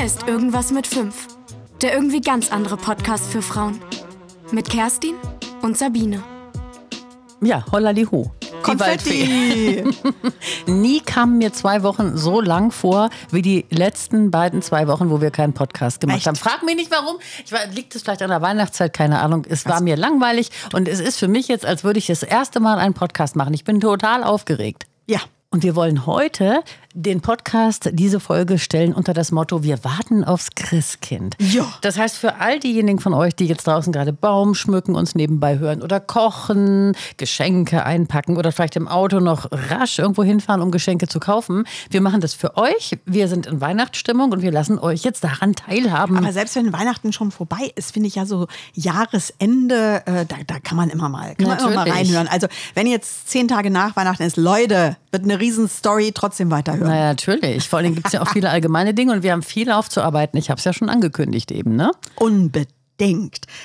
[0.00, 1.14] Hier ist Irgendwas mit 5.
[1.82, 3.78] Der irgendwie ganz andere Podcast für Frauen.
[4.50, 5.14] Mit Kerstin
[5.60, 6.22] und Sabine.
[7.42, 8.32] Ja, holla die Ho.
[8.66, 9.84] Die Waldfee.
[10.66, 15.20] Nie kamen mir zwei Wochen so lang vor wie die letzten beiden zwei Wochen, wo
[15.20, 16.26] wir keinen Podcast gemacht Echt?
[16.28, 16.36] haben.
[16.36, 17.18] Frag mich nicht warum.
[17.44, 18.94] Ich war, liegt es vielleicht an der Weihnachtszeit?
[18.94, 19.44] Keine Ahnung.
[19.46, 22.58] Es war mir langweilig und es ist für mich jetzt, als würde ich das erste
[22.58, 23.52] Mal einen Podcast machen.
[23.52, 24.86] Ich bin total aufgeregt.
[25.06, 25.20] Ja.
[25.52, 26.62] Und wir wollen heute
[26.92, 31.36] den Podcast, diese Folge stellen unter das Motto, wir warten aufs Christkind.
[31.38, 31.64] Ja.
[31.82, 35.58] Das heißt, für all diejenigen von euch, die jetzt draußen gerade Baum schmücken, uns nebenbei
[35.58, 41.06] hören oder kochen, Geschenke einpacken oder vielleicht im Auto noch rasch irgendwo hinfahren, um Geschenke
[41.06, 42.98] zu kaufen, wir machen das für euch.
[43.04, 46.18] Wir sind in Weihnachtsstimmung und wir lassen euch jetzt daran teilhaben.
[46.18, 50.58] Aber selbst wenn Weihnachten schon vorbei ist, finde ich ja so Jahresende, äh, da, da
[50.58, 52.26] kann man immer mal, kann man immer mal reinhören.
[52.26, 56.79] Also wenn jetzt zehn Tage nach Weihnachten ist, Leute, wird eine Riesenstory trotzdem weiterhören.
[56.84, 57.68] Naja, natürlich.
[57.68, 60.38] Vor allem gibt es ja auch viele allgemeine Dinge und wir haben viel aufzuarbeiten.
[60.38, 61.92] Ich habe es ja schon angekündigt eben, ne?
[62.16, 62.79] Unbedingt.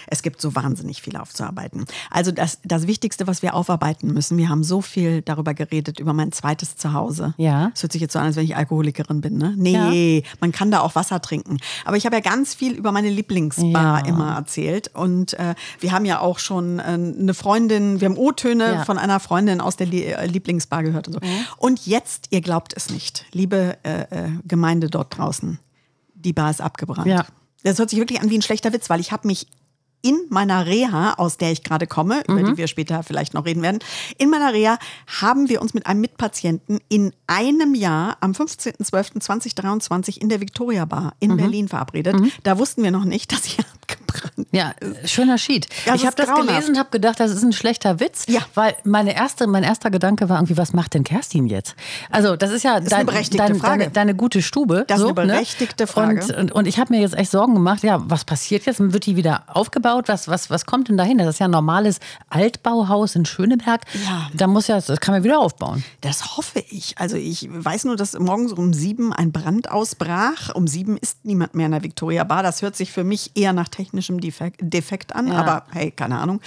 [0.08, 1.86] Es gibt so wahnsinnig viel aufzuarbeiten.
[2.10, 6.14] Also das, das Wichtigste, was wir aufarbeiten müssen, wir haben so viel darüber geredet, über
[6.14, 7.34] mein zweites Zuhause.
[7.38, 7.72] Ja.
[7.74, 9.54] Es hört sich jetzt so an, als wenn ich Alkoholikerin bin, ne?
[9.58, 11.58] Nee, man kann da auch Wasser trinken.
[11.86, 14.06] Aber ich habe ja ganz viel über meine Lieblingsbar Ja.
[14.06, 14.92] immer erzählt.
[14.96, 18.86] Und äh, wir haben ja auch schon äh, eine Freundin, wir haben O-Töne Ja.
[18.86, 21.20] von einer Freundin aus der Lie äh, Lieblingsbar gehört und so.
[21.58, 25.60] Und jetzt, ihr glaubt es nicht, liebe äh, äh, Gemeinde dort draußen,
[26.14, 27.08] die Bar ist abgebrannt.
[27.08, 27.26] Ja.
[27.66, 29.48] Das hört sich wirklich an wie ein schlechter Witz, weil ich habe mich
[30.02, 32.46] in meiner Reha, aus der ich gerade komme, über Mhm.
[32.52, 33.80] die wir später vielleicht noch reden werden,
[34.20, 34.78] in meiner Reha
[35.20, 41.14] haben wir uns mit einem Mitpatienten in einem Jahr am 15.12.2023 in der Victoria Bar
[41.20, 41.38] in Mhm.
[41.38, 42.16] Berlin verabredet.
[42.44, 43.58] Da wussten wir noch nicht, dass sie
[44.24, 44.74] abgebrannt Ja,
[45.06, 45.68] schöner Sheet.
[45.86, 48.26] Ja, das ich habe ist das gelesen und habe gedacht, das ist ein schlechter Witz.
[48.28, 48.42] Ja.
[48.54, 51.76] Weil meine erste, mein erster Gedanke war irgendwie, was macht denn Kerstin jetzt?
[52.10, 53.80] Also das ist ja ist eine berechtigte dein, Frage.
[53.80, 54.86] Deine, deine gute Stube.
[54.88, 56.22] Das ist so, eine berechtigte Frage.
[56.22, 58.80] Und, und, und ich habe mir jetzt echt Sorgen gemacht, ja, was passiert jetzt?
[58.80, 60.08] Wird die wieder aufgebaut?
[60.08, 61.18] Was, was, was kommt denn dahin?
[61.18, 62.00] Das ist ja ein normales
[62.30, 63.82] Altbauhaus in Schöneberg.
[64.06, 64.30] Ja.
[64.34, 65.84] Da muss ja, das kann man wieder aufbauen.
[66.02, 66.98] Das hoffe ich.
[66.98, 70.54] Also ich weiß nur, dass morgens um sieben ein Brand ausbrach.
[70.54, 72.44] Um sieben ist niemand mehr in der Victoria Bar.
[72.44, 73.70] Das hört sich für mich eher nach
[74.06, 75.36] technischem Defekt, Defekt an, Ja.
[75.36, 76.42] aber hey, keine Ahnung.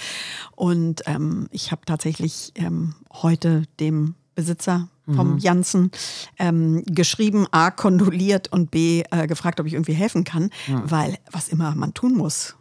[0.55, 5.89] Und ähm, ich habe tatsächlich ähm, heute dem Besitzer vom Janssen
[6.37, 11.49] ähm, geschrieben, A, kondoliert und B, äh, gefragt, ob ich irgendwie helfen kann, weil was
[11.49, 12.55] immer man tun muss.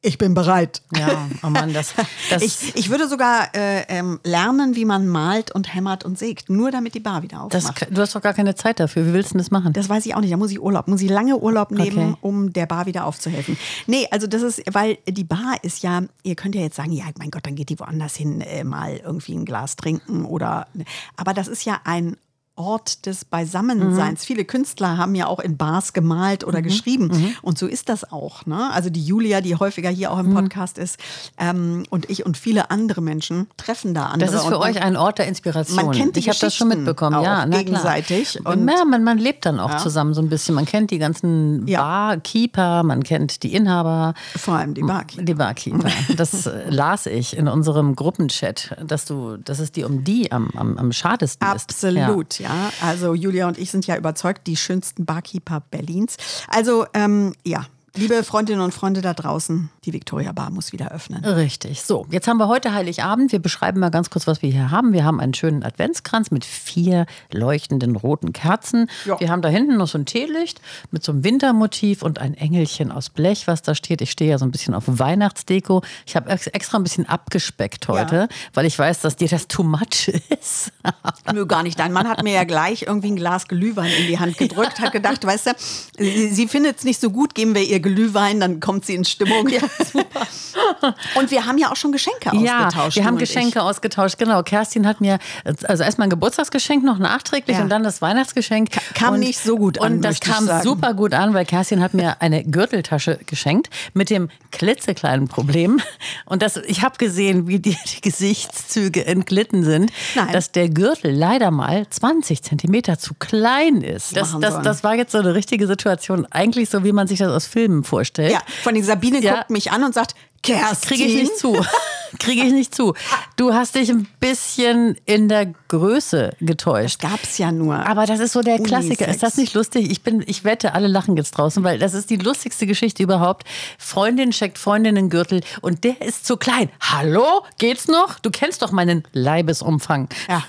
[0.00, 0.82] Ich bin bereit.
[0.96, 1.92] Ja, oh Mann, das,
[2.30, 6.48] das Ich, ich würde sogar äh, ähm, lernen, wie man malt und hämmert und sägt,
[6.48, 7.88] nur damit die Bar wieder das, aufmacht.
[7.90, 9.06] du hast doch gar keine Zeit dafür.
[9.06, 9.72] Wie willst du das machen?
[9.72, 10.32] Das weiß ich auch nicht.
[10.32, 12.18] Da muss ich Urlaub, muss ich lange Urlaub nehmen, Okay.
[12.20, 13.58] um der Bar wieder aufzuhelfen.
[13.88, 17.04] Nee, also das ist, weil die Bar ist ja, ihr könnt ja jetzt sagen, ja,
[17.18, 20.68] mein Gott, dann geht die woanders hin, äh, mal irgendwie ein Glas trinken oder,
[21.16, 22.16] aber das ist ja ein
[22.58, 24.24] Ort des Beisammenseins.
[24.24, 27.34] Viele Künstler haben ja auch in Bars gemalt oder geschrieben.
[27.42, 28.46] Und so ist das auch.
[28.46, 28.70] Ne?
[28.72, 30.98] Also die Julia, die häufiger hier auch im Podcast ist,
[31.38, 34.30] ähm, und ich und viele andere Menschen treffen da andere.
[34.30, 35.76] Das ist für und euch ein Ort der Inspiration.
[35.76, 38.38] Man kennt die ich habe das schon mitbekommen, ja, gegenseitig.
[38.44, 40.54] Und- ja, man, man lebt dann auch zusammen so ein bisschen.
[40.54, 41.80] Man kennt die ganzen Ja.
[41.82, 44.14] Barkeeper, man kennt die Inhaber.
[44.36, 45.22] Vor allem die Barkeeper.
[45.22, 45.88] Die Barkeeper.
[46.16, 50.50] Das äh, las ich in unserem Gruppenchat, dass du, dass es dir um die am,
[50.56, 51.70] am, am schadesten ist.
[51.70, 52.47] Absolut, ja.
[52.80, 56.16] Also Julia und ich sind ja überzeugt, die schönsten Barkeeper Berlins.
[56.48, 57.66] Also ähm, ja,
[57.96, 61.24] liebe Freundinnen und Freunde da draußen, die Victoria Bar muss wieder öffnen.
[61.24, 61.82] Richtig.
[61.82, 63.32] So, jetzt haben wir heute Heiligabend.
[63.32, 64.92] Wir beschreiben mal ganz kurz, was wir hier haben.
[64.92, 68.88] Wir haben einen schönen Adventskranz mit vier leuchtenden roten Kerzen.
[69.04, 69.18] Ja.
[69.18, 70.60] Wir haben da hinten noch so ein Teelicht
[70.90, 74.00] mit so einem Wintermotiv und ein Engelchen aus Blech, was da steht.
[74.02, 75.82] Ich stehe ja so ein bisschen auf Weihnachtsdeko.
[76.06, 78.28] Ich habe ex- extra ein bisschen abgespeckt heute, Ja.
[78.54, 80.08] weil ich weiß, dass dir das too much
[80.40, 80.72] ist.
[81.32, 81.78] Nö, gar nicht.
[81.78, 84.92] Dein Mann hat mir ja gleich irgendwie ein Glas Glühwein in die Hand gedrückt, hat
[84.92, 85.50] gedacht, weißt du,
[85.98, 89.04] sie, sie findet es nicht so gut, geben wir ihr Glühwein, dann kommt sie in
[89.04, 89.48] Stimmung.
[91.14, 92.96] Und wir haben ja auch schon Geschenke Ja, ausgetauscht.
[92.96, 94.42] wir haben Geschenke ausgetauscht, genau.
[94.42, 95.18] Kerstin hat mir,
[95.64, 97.62] also erstmal ein Geburtstagsgeschenk noch nachträglich Ja.
[97.62, 98.70] und dann das Weihnachtsgeschenk.
[98.94, 100.62] kam und, nicht so gut an, Und das ich kam sagen.
[100.62, 105.80] super gut an, weil Kerstin hat mir eine Gürteltasche geschenkt mit dem klitzekleinen Problem.
[106.26, 110.28] Und das, ich habe gesehen, wie die, die Gesichtszüge entglitten sind, Nein.
[110.32, 114.16] dass der Gürtel leider mal 20 Zentimeter zu klein ist.
[114.16, 117.28] Das, das, das war jetzt so eine richtige Situation, eigentlich so, wie man sich das
[117.30, 118.32] aus Filmen vorstellt.
[118.32, 119.36] Ja, von den Sabine Ja.
[119.36, 120.88] guckt mich an und sagt, Kerstin.
[120.88, 121.56] Kriege ich nicht zu.
[122.18, 122.94] Kriege ich nicht zu.
[123.36, 127.00] Du hast dich ein bisschen in der Größe getäuscht.
[127.00, 127.86] Gab es ja nur.
[127.86, 129.04] Aber das ist so der Klassiker.
[129.04, 129.14] Unisex.
[129.14, 129.90] Ist das nicht lustig?
[129.90, 133.46] Ich bin, ich wette, alle lachen jetzt draußen, weil das ist die lustigste Geschichte überhaupt.
[133.78, 136.70] Freundin checkt Freundinnengürtel und der ist zu klein.
[136.80, 137.44] Hallo?
[137.58, 138.18] Geht's noch?
[138.18, 140.08] Du kennst doch meinen Leibesumfang.
[140.28, 140.44] Ja,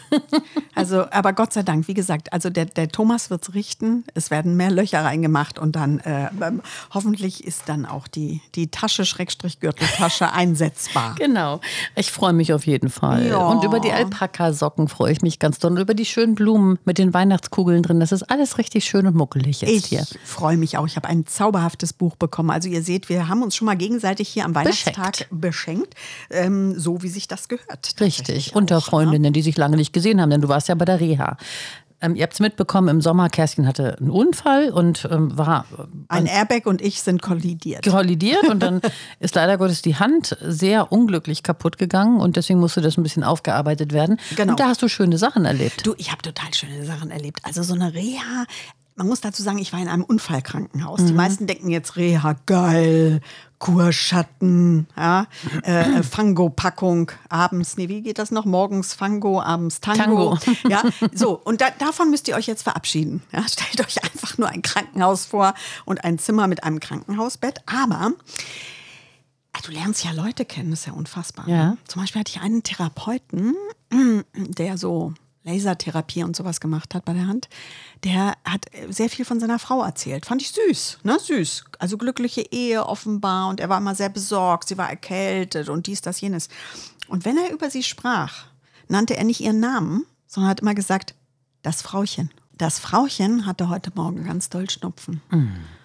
[0.76, 4.06] also, aber Gott sei Dank, wie gesagt, also der, der Thomas wird's richten.
[4.14, 6.62] Es werden mehr Löcher reingemacht und dann äh, ähm,
[6.94, 11.16] hoffentlich ist dann auch die, die Tasche, Schrägstrich Gürteltasche einsetzbar.
[11.18, 11.60] Genau.
[11.96, 13.28] Ich freue mich auf jeden Fall.
[13.28, 13.38] Ja.
[13.38, 15.72] Und über die Alpaka-Socken freue ich mich ganz doll.
[15.72, 18.00] Und über die schönen Blumen mit den Weihnachtskugeln drin.
[18.00, 20.06] Das ist alles richtig schön und muckelig jetzt Ich hier.
[20.24, 20.86] freue mich auch.
[20.86, 22.50] Ich habe ein zauberhaftes Buch bekommen.
[22.50, 25.96] Also ihr seht, wir haben uns schon mal gegenseitig hier am Weihnachtstag beschenkt,
[26.30, 27.96] ähm, so wie sich das gehört.
[28.00, 28.56] Richtig.
[28.56, 28.82] Unter ne?
[28.82, 31.38] Freundinnen, die sich lange nicht gesehen haben, denn du warst ja bei der Reha.
[32.02, 35.66] Ähm, ihr habt es mitbekommen, im Sommer, Kerstin hatte einen Unfall und ähm, war
[36.08, 37.86] Ein Airbag und ich sind kollidiert.
[37.86, 38.82] kollidiert und dann
[39.20, 43.24] ist leider Gottes die Hand sehr unglücklich kaputt gegangen und deswegen musste das ein bisschen
[43.24, 44.18] aufgearbeitet werden.
[44.36, 44.52] Genau.
[44.52, 45.86] Und da hast du schöne Sachen erlebt.
[45.86, 47.42] Du, ich habe total schöne Sachen erlebt.
[47.44, 48.46] Also so eine Reha.
[48.96, 51.06] Man muss dazu sagen, ich war in einem Unfallkrankenhaus.
[51.06, 53.22] Die meisten denken jetzt Reha, geil,
[53.60, 55.28] Kurschatten, ja,
[55.64, 58.46] äh, Fango-Packung abends, nee, wie geht das noch?
[58.46, 60.38] Morgens Fango, abends Tango.
[60.38, 60.70] Tango.
[60.70, 60.84] Ja,
[61.14, 63.22] so, und da, davon müsst ihr euch jetzt verabschieden.
[63.32, 65.54] Ja, stellt euch einfach nur ein Krankenhaus vor
[65.86, 67.62] und ein Zimmer mit einem Krankenhausbett.
[67.66, 68.14] Aber
[69.66, 71.48] Du lernst ja Leute kennen, das ist ja unfassbar.
[71.48, 71.72] Ja.
[71.72, 71.78] ne?
[71.86, 73.56] Zum Beispiel hatte ich einen Therapeuten,
[74.34, 75.14] der so
[75.50, 77.50] Lasertherapie und sowas gemacht hat bei der Hand.
[78.04, 80.26] Der hat sehr viel von seiner Frau erzählt.
[80.26, 81.18] Fand ich süß, ne?
[81.20, 81.66] Süß.
[81.80, 86.02] Also glückliche Ehe offenbar und er war immer sehr besorgt, sie war erkältet und dies,
[86.02, 86.50] das, jenes.
[87.08, 88.46] Und wenn er über sie sprach,
[88.88, 91.16] nannte er nicht ihren Namen, sondern hat immer gesagt,
[91.64, 92.32] das Frauchen.
[92.58, 95.22] Das Frauchen hatte heute Morgen ganz doll Schnupfen.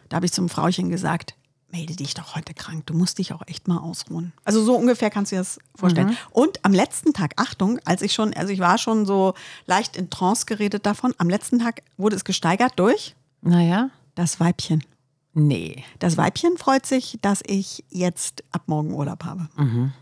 [0.09, 1.35] Da habe ich zum Frauchen gesagt,
[1.75, 2.87] melde dich doch heute krank.
[2.87, 4.33] Du musst dich auch echt mal ausruhen.
[4.45, 6.17] Also so ungefähr kannst du dir das vorstellen.
[6.31, 9.35] Und am letzten Tag, Achtung, als ich schon, also ich war schon so
[9.67, 14.85] leicht in Trance geredet davon, am letzten Tag wurde es gesteigert durch Naja, das Weibchen.
[15.33, 15.83] nee.
[15.99, 19.49] Das Weibchen freut sich, dass ich jetzt ab morgen Urlaub habe.
[19.57, 19.93] Mhm.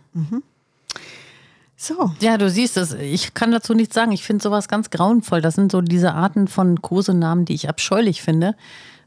[1.76, 2.12] So.
[2.20, 2.92] Ja, du siehst es.
[2.92, 4.12] Ich kann dazu nichts sagen.
[4.12, 5.40] Ich finde sowas ganz grauenvoll.
[5.40, 8.54] Das sind so diese Arten von Kosenamen, die ich abscheulich finde.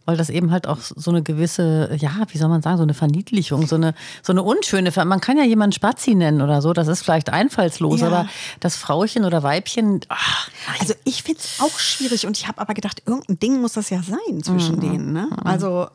[0.05, 2.93] Weil das eben halt auch so eine gewisse, ja, wie soll man sagen, so eine
[2.93, 6.73] Verniedlichung, so eine, so eine unschöne, Ver man kann ja jemanden Spazi nennen oder so,
[6.73, 8.07] das ist vielleicht einfallslos, Ja.
[8.07, 8.29] aber
[8.59, 10.49] das Frauchen oder Weibchen, ach,
[10.79, 13.89] Also ich finde es auch schwierig und ich habe aber gedacht, irgendein Ding muss das
[13.89, 15.11] ja sein zwischen denen.
[15.13, 15.27] Ne?
[15.43, 15.87] Also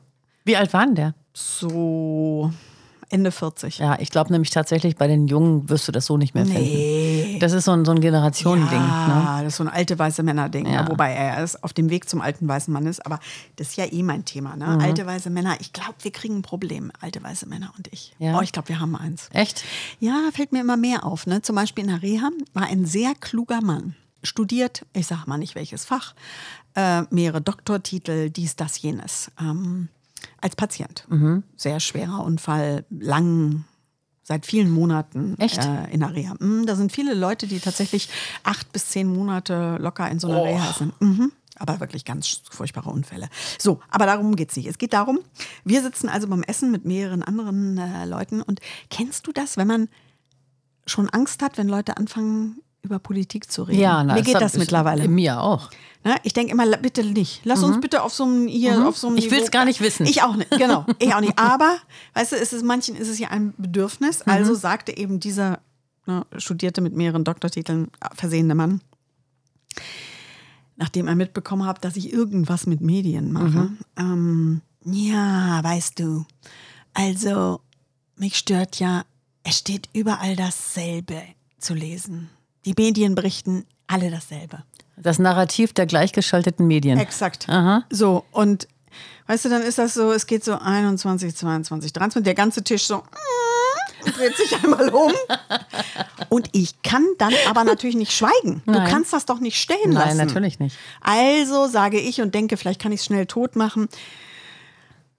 [0.45, 1.15] wie alt war denn der?
[1.33, 2.51] so
[3.11, 3.79] Ende 40.
[3.79, 7.41] Ja, ich glaube nämlich tatsächlich, bei den Jungen wirst du das so nicht mehr finden.
[7.41, 8.79] Das ist so ein, so ein Generationending.
[8.79, 8.87] Ne?
[8.87, 10.67] Ja, das ist so ein alte weiße Männer-Ding.
[10.67, 10.83] Ja.
[10.83, 10.89] Ja.
[10.89, 13.05] Wobei er ist auf dem Weg zum alten weißen Mann ist.
[13.05, 13.19] Aber
[13.57, 14.55] das ist ja eh mein Thema.
[14.57, 14.67] Ne?
[14.67, 14.81] Mhm.
[14.81, 15.57] Alte weiße Männer.
[15.61, 16.93] Ich glaube, wir kriegen ein Problem.
[17.01, 18.15] Alte weiße Männer und ich.
[18.21, 18.39] Ja.
[18.39, 19.29] Oh, ich glaube, wir haben eins.
[19.33, 19.65] Echt?
[19.99, 21.27] Ja, fällt mir immer mehr auf.
[21.27, 21.43] Ne?
[21.43, 23.97] Zum Beispiel in der Reha war ein sehr kluger Mann.
[24.23, 26.15] Studiert, ich sage mal nicht welches Fach,
[26.75, 29.31] äh, mehrere Doktortitel, dies, das, jenes.
[29.41, 29.89] Ähm,
[30.41, 31.07] als Patient.
[31.09, 31.43] Mhm.
[31.57, 33.65] Sehr schwerer Unfall, lang,
[34.23, 35.59] seit vielen Monaten Echt?
[35.65, 36.35] Äh, in der Reha.
[36.39, 38.09] Mm, da sind viele Leute, die tatsächlich
[38.45, 40.45] acht bis zehn Monate locker in so einer Oh.
[40.45, 41.01] Reha sind.
[41.01, 41.33] Mhm.
[41.57, 43.29] Aber wirklich ganz furchtbare Unfälle.
[43.59, 44.67] So, aber darum geht es nicht.
[44.67, 45.19] Es geht darum,
[45.65, 48.41] wir sitzen also beim Essen mit mehreren anderen äh, Leuten.
[48.41, 49.89] Und kennst du das, wenn man
[50.87, 53.81] schon Angst hat, wenn Leute anfangen, über Politik zu reden?
[53.81, 55.07] Ja, na, Mir geht das mittlerweile.
[55.09, 55.71] Mir auch.
[56.05, 56.17] Ne?
[56.23, 57.43] Ich denke immer, bitte nicht.
[57.45, 59.19] Lass uns bitte auf so einem hier auf so einem Mhm.
[59.23, 60.07] Ich will's Niveau- gar nicht wissen.
[60.07, 60.87] Ich auch nicht, genau.
[60.99, 61.39] Ich auch nicht.
[61.39, 61.77] Aber,
[62.15, 64.25] weißt du, es ist, manchen ist es ja ein Bedürfnis.
[64.25, 64.33] Mhm.
[64.33, 65.59] Also sagte eben dieser
[66.07, 68.81] ne, studierte mit mehreren Doktortiteln äh, versehene Mann,
[70.77, 73.45] nachdem er mitbekommen hat, dass ich irgendwas mit Medien mache.
[73.69, 73.79] Mhm.
[73.99, 76.25] Ähm, ja, weißt du,
[76.95, 77.61] also
[78.17, 79.05] mich stört ja,
[79.43, 81.21] es steht überall dasselbe
[81.59, 82.31] zu lesen.
[82.65, 84.63] Die Medien berichten alle dasselbe.
[84.97, 86.99] Das Narrativ der gleichgeschalteten Medien.
[86.99, 87.49] Exakt.
[87.49, 87.85] Aha.
[87.91, 88.69] So, und
[89.27, 92.85] weißt du, dann ist das so, es geht so 21, 22, 23, der ganze Tisch
[92.85, 95.13] so mm, dreht sich einmal um.
[96.29, 98.63] Und ich kann dann aber natürlich nicht schweigen.
[98.65, 98.89] Du Nein.
[98.89, 100.17] kannst das doch nicht stehen lassen.
[100.17, 100.77] Nein, natürlich nicht.
[101.01, 103.89] Also sage ich und denke, vielleicht kann ich es schnell tot machen.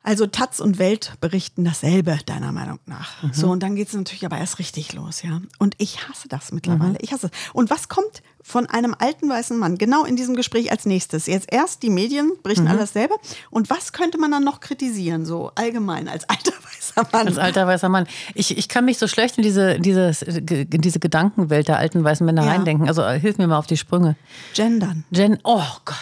[0.03, 3.22] Also Taz und Welt berichten dasselbe, deiner Meinung nach.
[3.22, 3.34] Mhm.
[3.34, 5.41] So, und dann geht es natürlich aber erst richtig los, ja.
[5.60, 6.93] Und ich hasse das mittlerweile.
[6.93, 6.98] Mhm.
[7.01, 7.53] Ich hasse es.
[7.53, 11.27] Und was kommt von einem alten weißen Mann genau in diesem Gespräch als nächstes?
[11.27, 12.72] Jetzt erst die Medien berichten Mhm.
[12.72, 13.13] alles dasselbe.
[13.51, 17.27] Und was könnte man dann noch kritisieren, so allgemein als alter weißer Mann?
[17.27, 18.08] Als alter weißer Mann.
[18.34, 22.25] Ich, ich kann mich so schlecht in diese, dieses, in diese Gedankenwelt der alten weißen
[22.25, 22.53] Männer Ja.
[22.53, 22.88] reindenken.
[22.88, 24.15] Also äh, hilf mir mal auf die Sprünge.
[24.55, 25.03] Gendern.
[25.12, 25.96] Jen, oh Gott.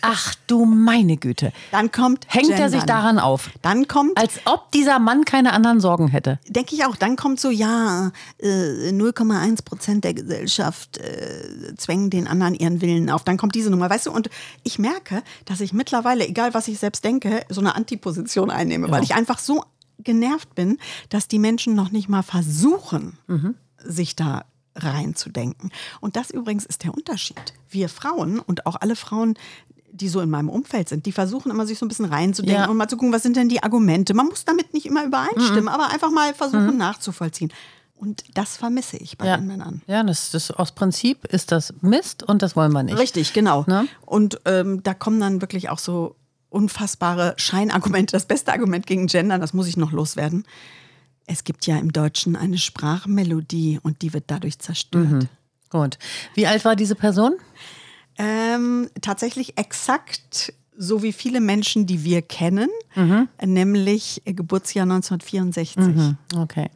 [0.00, 1.52] Ach du meine Güte.
[1.70, 2.86] Dann kommt Hängt er sich Gendern.
[2.86, 3.50] daran auf?
[3.62, 6.38] Dann kommt Als ob dieser Mann keine anderen Sorgen hätte.
[6.48, 12.26] denke ich auch, dann kommt so, ja, äh, 0,1 Prozent der Gesellschaft äh, zwängen den
[12.28, 13.24] anderen ihren Willen auf.
[13.24, 14.30] Dann kommt diese Nummer, weißt du, und
[14.62, 19.02] ich merke, dass ich mittlerweile, egal was ich selbst denke, so eine Antiposition einnehme, weil
[19.02, 19.64] ich einfach so
[19.98, 20.78] genervt bin,
[21.08, 23.18] dass die Menschen noch nicht mal versuchen,
[23.82, 24.44] sich da
[24.76, 25.70] reinzudenken.
[26.00, 27.40] Und das übrigens ist der Unterschied.
[27.68, 29.34] Wir Frauen und auch alle Frauen,
[29.98, 32.70] die so in meinem Umfeld sind, die versuchen immer sich so ein bisschen reinzudenken Ja.
[32.70, 34.14] und mal zu gucken, was sind denn die Argumente.
[34.14, 37.52] Man muss damit nicht immer übereinstimmen, aber einfach mal versuchen nachzuvollziehen.
[37.96, 39.82] Und das vermisse ich bei Ja, den Männern.
[39.88, 42.96] ja das, das aus Prinzip ist das Mist und das wollen wir nicht.
[42.96, 43.64] Richtig, genau.
[43.66, 43.88] Ne?
[44.06, 46.14] Und ähm, da kommen dann wirklich auch so
[46.48, 48.12] unfassbare Scheinargumente.
[48.12, 50.46] Das beste Argument gegen Gender, das muss ich noch loswerden.
[51.26, 55.26] Es gibt ja im Deutschen eine Sprachmelodie und die wird dadurch zerstört.
[55.70, 55.98] Gut.
[56.34, 57.34] Wie alt war diese Person?
[58.18, 62.68] Ähm, tatsächlich exakt so wie viele Menschen, die wir kennen,
[63.44, 66.16] nämlich äh, Geburtsjahr 1964.
[66.36, 66.68] Okay.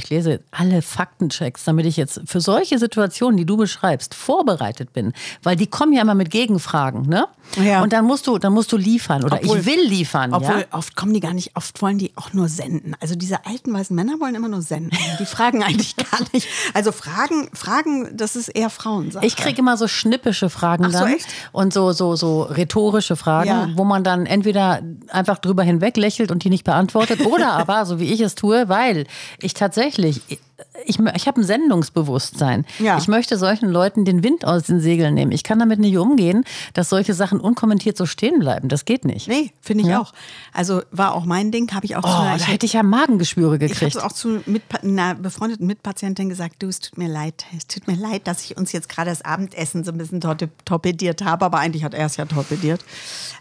[0.00, 5.12] Ich lese alle Faktenchecks, damit ich jetzt für solche Situationen, die du beschreibst, vorbereitet bin.
[5.42, 7.26] Weil die kommen ja immer mit Gegenfragen, ne?
[7.62, 7.82] Ja.
[7.82, 10.66] Und dann musst du, dann musst du liefern oder Obwohl- ich will liefern, Obwohl, ja?
[10.70, 12.94] oft kommen die gar nicht, oft wollen die auch nur senden.
[13.00, 14.96] Also diese alten weißen Männer wollen immer nur senden.
[15.18, 16.48] Die fragen eigentlich gar nicht.
[16.74, 19.26] Also Fragen, Fragen, das ist eher Frauensache.
[19.26, 21.26] Ich kriege immer so schnippische Fragen Ach so, dann echt?
[21.52, 23.68] und so, so, so rhetorische Fragen, Ja.
[23.74, 27.98] wo man dann entweder einfach drüber hinweg lächelt und die nicht beantwortet oder aber, so
[28.00, 29.06] wie ich es tue, weil
[29.40, 32.64] ich tatsächlich, ich, mö- ich habe ein Sendungsbewusstsein.
[32.78, 32.98] Ja.
[32.98, 35.32] Ich möchte solchen Leuten den Wind aus den Segeln nehmen.
[35.32, 38.68] Ich kann damit nicht umgehen, dass solche Sachen unkommentiert so stehen bleiben.
[38.68, 39.28] Das geht nicht.
[39.28, 40.00] Nee, finde ich Ja.
[40.00, 40.12] auch.
[40.52, 42.82] Also war auch mein Ding, habe ich auch Oh, zu da einer, hätte ich ja
[42.82, 43.98] Magengeschwüre ich habe gekriegt.
[44.02, 47.96] auch zu mit, einer befreundeten Mitpatientin gesagt, du, es tut mir leid, es tut mir
[47.96, 51.58] leid, dass ich uns jetzt gerade das Abendessen so ein bisschen torte- torpediert habe, aber
[51.58, 52.84] eigentlich hat er es ja torpediert.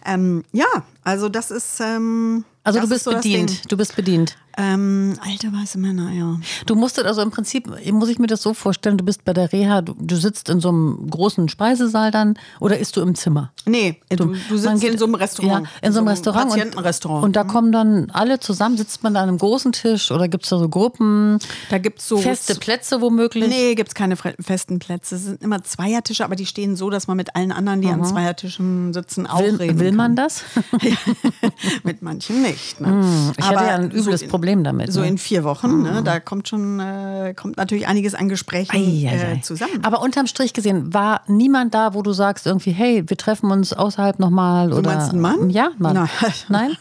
[0.05, 0.65] Ähm, ja,
[1.03, 3.71] also das ist ähm, Also das du ist bist so bedient.
[3.71, 4.37] Du bist bedient.
[4.57, 6.39] Ähm, alte weiße Männer, ja.
[6.65, 9.51] Du musstet also im Prinzip, muss ich mir das so vorstellen, du bist bei der
[9.53, 13.51] Reha, du, du sitzt in so einem großen Speisesaal dann oder isst du im Zimmer?
[13.65, 15.65] Nee, du, du sitzt geht- in so einem Restaurant.
[15.67, 16.49] Ja, in so einem Restaurant.
[16.49, 17.19] Patientenrestaurant.
[17.23, 20.27] Und, und da kommen dann alle zusammen, sitzt man da an einem großen Tisch oder
[20.27, 21.39] gibt es da so Gruppen,
[21.69, 23.47] da gibt es so feste Plätze womöglich?
[23.47, 25.15] Nee, gibt es keine festen Plätze.
[25.15, 28.03] Es sind immer Zweiertische, aber die stehen so, dass man mit allen anderen, die an
[28.03, 30.27] Zweiertischen sitzen, auch Will, reden will man kann.
[30.27, 30.43] das?
[31.83, 32.81] mit manchen nicht.
[32.81, 33.33] Ne?
[33.37, 35.07] ich hatte ja ein übles in, Problem damit, So ne?
[35.07, 36.01] in vier Wochen, ne?
[36.03, 39.83] da kommt schon äh, kommt natürlich einiges an Gesprächen äh, zusammen.
[39.83, 43.73] Aber unterm Strich gesehen, war niemand da, wo du sagst irgendwie, hey, wir treffen uns
[43.73, 44.73] außerhalb nochmal?
[44.73, 45.49] oder meinst einen Mann?
[45.49, 45.93] Ja, Mann.
[45.95, 46.07] Nein.
[46.49, 46.77] Nein?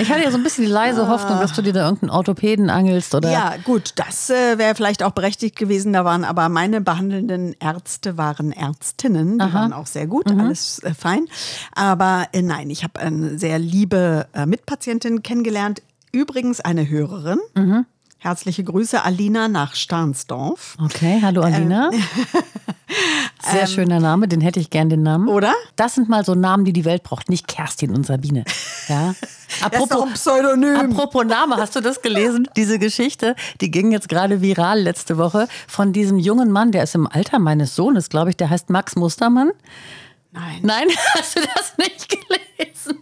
[0.00, 2.70] Ich hatte ja so ein bisschen die leise Hoffnung, dass du dir da irgendeinen Orthopäden
[2.70, 3.30] angelst oder.
[3.30, 5.92] Ja, gut, das äh, wäre vielleicht auch berechtigt gewesen.
[5.92, 10.94] Da waren aber meine behandelnden Ärzte waren Ärztinnen, die waren auch sehr gut, alles äh,
[10.94, 11.26] fein.
[11.74, 15.82] Aber äh, nein, ich habe eine sehr liebe äh, Mitpatientin kennengelernt.
[16.14, 17.40] Übrigens eine Hörerin.
[18.18, 20.76] Herzliche Grüße, Alina nach Starnsdorf.
[20.82, 21.90] Okay, hallo Alina.
[21.92, 22.02] Ähm,
[23.52, 25.28] Sehr schöner Name, den hätte ich gern, den Namen.
[25.28, 25.52] Oder?
[25.74, 28.44] Das sind mal so Namen, die die Welt braucht, nicht Kerstin und Sabine.
[28.88, 29.14] Ja.
[29.70, 30.76] Das ist doch ein Pseudonym.
[30.76, 32.48] apropos Name, hast du das gelesen?
[32.56, 36.96] Diese Geschichte, die ging jetzt gerade viral letzte Woche von diesem jungen Mann, der ist
[36.96, 39.52] im Alter meines Sohnes, glaube ich, der heißt Max Mustermann.
[40.32, 40.58] Nein.
[40.62, 42.98] Nein, hast du das nicht gelesen?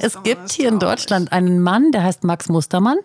[0.00, 0.78] Es gibt hier in.
[0.78, 2.98] Deutschland einen Mann, der heißt Max Mustermann.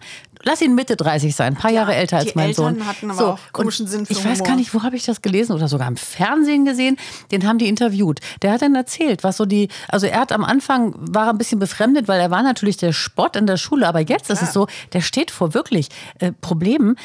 [0.43, 2.87] Lass ihn Mitte 30 sein, ein paar Jahre älter als mein Eltern Sohn.
[2.87, 4.47] hatten aber auch komischen Sinn für Ich weiß Humor.
[4.47, 6.97] gar nicht, wo habe ich das gelesen oder sogar im Fernsehen gesehen.
[7.31, 8.19] Den haben die interviewt.
[8.41, 11.37] Der hat dann erzählt, was so die, also er hat am Anfang war er ein
[11.37, 14.53] bisschen befremdet, weil er war natürlich der Spott in der Schule, aber jetzt ist es
[14.53, 16.95] so, der steht vor wirklich äh, Problemen.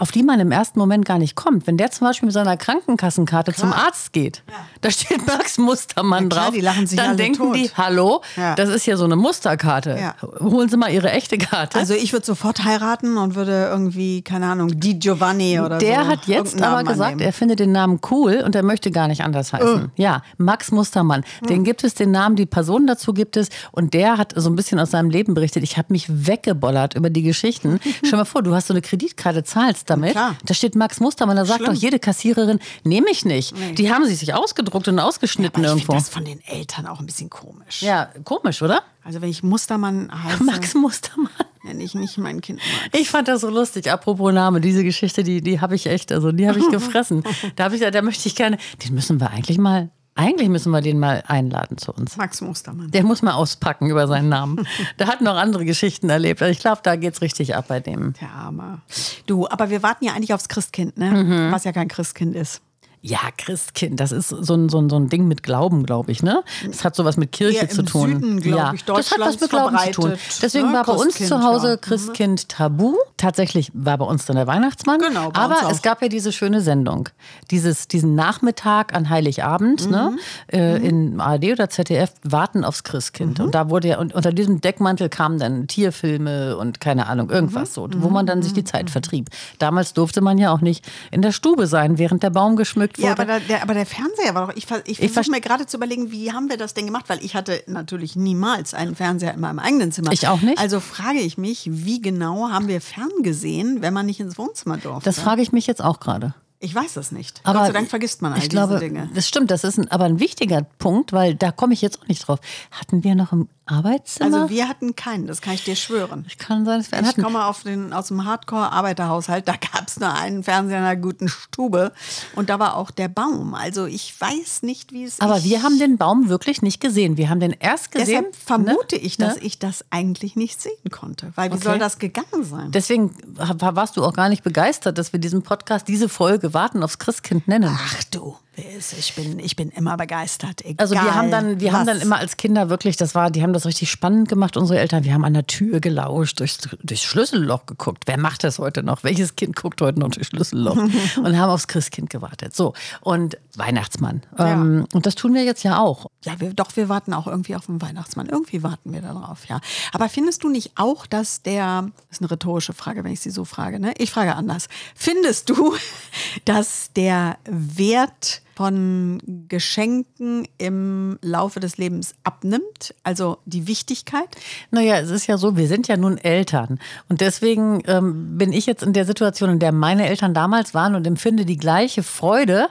[0.00, 1.66] Auf die man im ersten Moment gar nicht kommt.
[1.66, 4.42] Wenn der zum Beispiel mit seiner Krankenkassenkarte zum Arzt geht,
[4.80, 7.54] da steht Max Mustermann Na klar, drauf, die lachen sich dann denken tot.
[7.54, 8.54] die, hallo, Ja.
[8.54, 9.98] das ist ja so eine Musterkarte.
[10.00, 10.14] Ja.
[10.40, 11.78] Holen Sie mal Ihre echte Karte.
[11.78, 15.86] Also ich würde sofort heiraten und würde irgendwie, keine Ahnung, Di Giovanni oder so.
[15.86, 17.20] Der hat jetzt aber gesagt, annehmen.
[17.20, 19.92] er findet den Namen cool und er möchte gar nicht anders heißen.
[19.96, 21.24] Ja, Max Mustermann.
[21.46, 23.50] Den gibt es, den Namen, die Person dazu gibt es.
[23.70, 25.62] Und der hat so ein bisschen aus seinem Leben berichtet.
[25.62, 27.78] Ich habe mich weggebollert über die Geschichten.
[27.98, 30.12] Stell dir mal vor, du hast so eine Kreditkarte, zahlst damit.
[30.12, 30.36] klar.
[30.44, 31.36] Da steht Max Mustermann.
[31.36, 31.74] Da sagt Schlimm.
[31.74, 33.54] doch jede Kassiererin, nehme ich nicht.
[33.78, 35.92] Die haben sie sich ausgedruckt und ausgeschnitten Aber ich finde irgendwo.
[35.94, 37.82] das von den Eltern auch ein bisschen komisch.
[37.82, 38.82] Ja, komisch, oder?
[39.04, 41.30] Also wenn ich Mustermann heiße, Max Mustermann.
[41.64, 42.98] nenne ich nicht mein Kind Max.
[43.00, 43.90] Ich fand das so lustig.
[43.90, 47.22] Apropos Name, diese Geschichte, die, die habe ich echt, also die habe ich gefressen.
[47.56, 50.80] Da habe ich, da möchte ich gerne, den müssen wir eigentlich mal, eigentlich müssen wir
[50.80, 52.16] den mal einladen zu uns.
[52.16, 52.90] Max Mustermann.
[52.90, 54.66] Der muss mal auspacken über seinen Namen.
[54.98, 56.42] Der hat noch andere Geschichten erlebt.
[56.42, 58.14] Also ich glaube, da geht's richtig ab bei dem.
[58.20, 58.80] Der Arme.
[59.26, 61.10] Du, aber wir warten ja eigentlich aufs Christkind, ne?
[61.10, 61.52] Mhm.
[61.52, 62.60] Was ja kein Christkind ist.
[63.02, 66.22] Ja, Christkind, das ist so ein, so ein, so ein Ding mit Glauben, glaube ich,
[66.22, 66.42] ne?
[66.66, 68.20] Das hat sowas mit Kirche Eher zu tun.
[68.20, 70.04] Süden, ja, das hat was mit Glauben zu tun.
[70.10, 70.74] verbreitet, Deswegen ne?
[70.74, 71.76] war bei uns zu Hause ja.
[71.78, 72.94] Christkind tabu.
[73.16, 75.00] Tatsächlich war bei uns dann der Weihnachtsmann.
[75.00, 77.08] Genau, Aber es gab ja diese schöne Sendung.
[77.50, 80.12] Dieses, diesen Nachmittag an Heiligabend, ne?
[80.12, 80.18] Mhm.
[80.58, 83.38] Äh, in ARD oder ZDF, Warten aufs Christkind.
[83.38, 83.46] Mhm.
[83.46, 87.70] Und da wurde ja, und unter diesem Deckmantel kamen dann Tierfilme und keine Ahnung, irgendwas
[87.70, 87.72] Mhm.
[87.74, 89.30] so, wo man dann sich die Zeit vertrieb.
[89.58, 93.06] Damals durfte man ja auch nicht in der Stube sein, während der Baum geschmückt wurde.
[93.06, 94.56] Ja, aber, da, der, aber der Fernseher war doch.
[94.56, 97.04] Ich, ich Ich versuche mir gerade zu überlegen, wie haben wir das denn gemacht?
[97.08, 100.12] Weil ich hatte natürlich niemals einen Fernseher in meinem eigenen Zimmer.
[100.12, 100.58] Ich auch nicht.
[100.58, 105.04] Also frage ich mich, wie genau haben wir ferngesehen, wenn man nicht ins Wohnzimmer durfte?
[105.04, 106.34] das frage ich mich jetzt auch gerade.
[106.62, 107.40] Ich weiß es nicht.
[107.44, 109.10] Aber Gott sei Dank vergisst man all ich glaube, diese Dinge.
[109.14, 112.06] Das stimmt, das ist ein, aber ein wichtiger Punkt, weil da komme ich jetzt auch
[112.08, 112.38] nicht drauf.
[112.70, 114.36] Hatten wir noch im Arbeitszimmer?
[114.42, 116.24] Also wir hatten keinen, das kann ich dir schwören.
[116.28, 117.22] ich kann sein, dass wir einen Ich hatten.
[117.22, 121.28] komme auf den, aus dem Hardcore-Arbeiterhaushalt, da gab es nur einen Fernseher in einer guten
[121.28, 121.92] Stube
[122.36, 123.54] und da war auch der Baum.
[123.54, 127.16] Also ich weiß nicht, wie es Aber ich, wir haben den Baum wirklich nicht gesehen.
[127.16, 128.26] Wir haben den erst gesehen.
[128.32, 129.00] Deshalb vermute ne?
[129.02, 129.42] ich, dass Ne?
[129.42, 131.32] ich das eigentlich nicht sehen konnte.
[131.36, 131.64] Weil wie Okay.
[131.64, 132.70] soll das gegangen sein?
[132.72, 136.82] Deswegen war- warst du auch gar nicht begeistert, dass wir diesen Podcast, diese Folge Warten
[136.82, 137.76] aufs Christkind nennen.
[137.78, 140.62] Ach du, ist- ich bin, ich bin immer begeistert.
[140.64, 141.94] Egal, Also wir haben dann, wir haben was.
[141.98, 145.04] dann immer als Kinder wirklich, das war, die haben das richtig spannend gemacht, unsere Eltern.
[145.04, 148.04] Wir haben an der Tür gelauscht, durchs, durchs Schlüsselloch geguckt.
[148.06, 149.02] Wer macht das heute noch?
[149.04, 150.76] Welches Kind guckt heute noch durchs Schlüsselloch?
[151.16, 152.54] und haben aufs Christkind gewartet.
[152.54, 152.74] So.
[153.00, 154.22] Und Weihnachtsmann.
[154.38, 156.06] Ähm, und das tun wir jetzt ja auch.
[156.24, 158.26] Ja, wir, doch, wir warten auch irgendwie auf den Weihnachtsmann.
[158.28, 159.60] Irgendwie warten wir darauf, ja.
[159.92, 163.30] Aber findest du nicht auch, dass der, das ist eine rhetorische Frage, wenn ich sie
[163.30, 163.92] so frage, ne?
[163.98, 164.68] Ich frage anders.
[164.94, 165.74] Findest du,
[166.44, 172.94] dass der Wert von Geschenken im Laufe des Lebens abnimmt?
[173.04, 174.28] Also die Wichtigkeit?
[174.70, 176.78] Naja, es ist ja so, wir sind ja nun Eltern.
[177.08, 180.94] Und deswegen ähm, bin ich jetzt in der Situation, in der meine Eltern damals waren
[180.94, 182.68] und empfinde die gleiche Freude,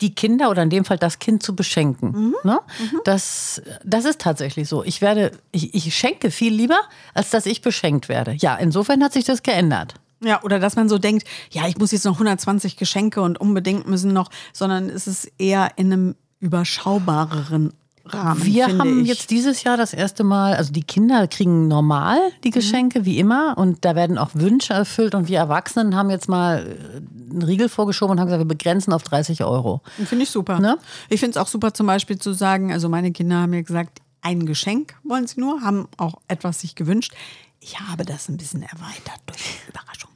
[0.00, 2.32] die Kinder oder in dem Fall das Kind zu beschenken.
[2.42, 2.60] Ne?
[3.04, 4.84] Das, das ist tatsächlich so.
[4.84, 6.80] Ich werde, ich, ich schenke viel lieber,
[7.12, 8.36] als dass ich beschenkt werde.
[8.38, 9.96] Ja, insofern hat sich das geändert.
[10.22, 13.88] Ja, oder dass man so denkt, ja, ich muss jetzt noch 120 Geschenke und unbedingt
[13.88, 17.72] müssen noch, sondern es ist eher in einem überschaubareren
[18.06, 18.44] Rahmen.
[18.44, 19.08] Wir haben ich.
[19.08, 23.56] jetzt dieses Jahr das erste Mal, also die Kinder kriegen normal die Geschenke, wie immer.
[23.56, 25.14] Und da werden auch Wünsche erfüllt.
[25.14, 28.92] Und wir Erwachsenen haben jetzt mal äh, einen Riegel vorgeschoben und haben gesagt, wir begrenzen
[28.92, 29.80] auf 30 Euro.
[30.04, 30.60] Finde ich super.
[30.60, 30.78] Ne?
[31.08, 34.00] Ich finde es auch super, zum Beispiel zu sagen, also meine Kinder haben mir gesagt,
[34.20, 37.14] ein Geschenk wollen sie nur, haben auch etwas sich gewünscht.
[37.60, 40.13] Ich habe das ein bisschen erweitert durch Überraschungsgeschenke.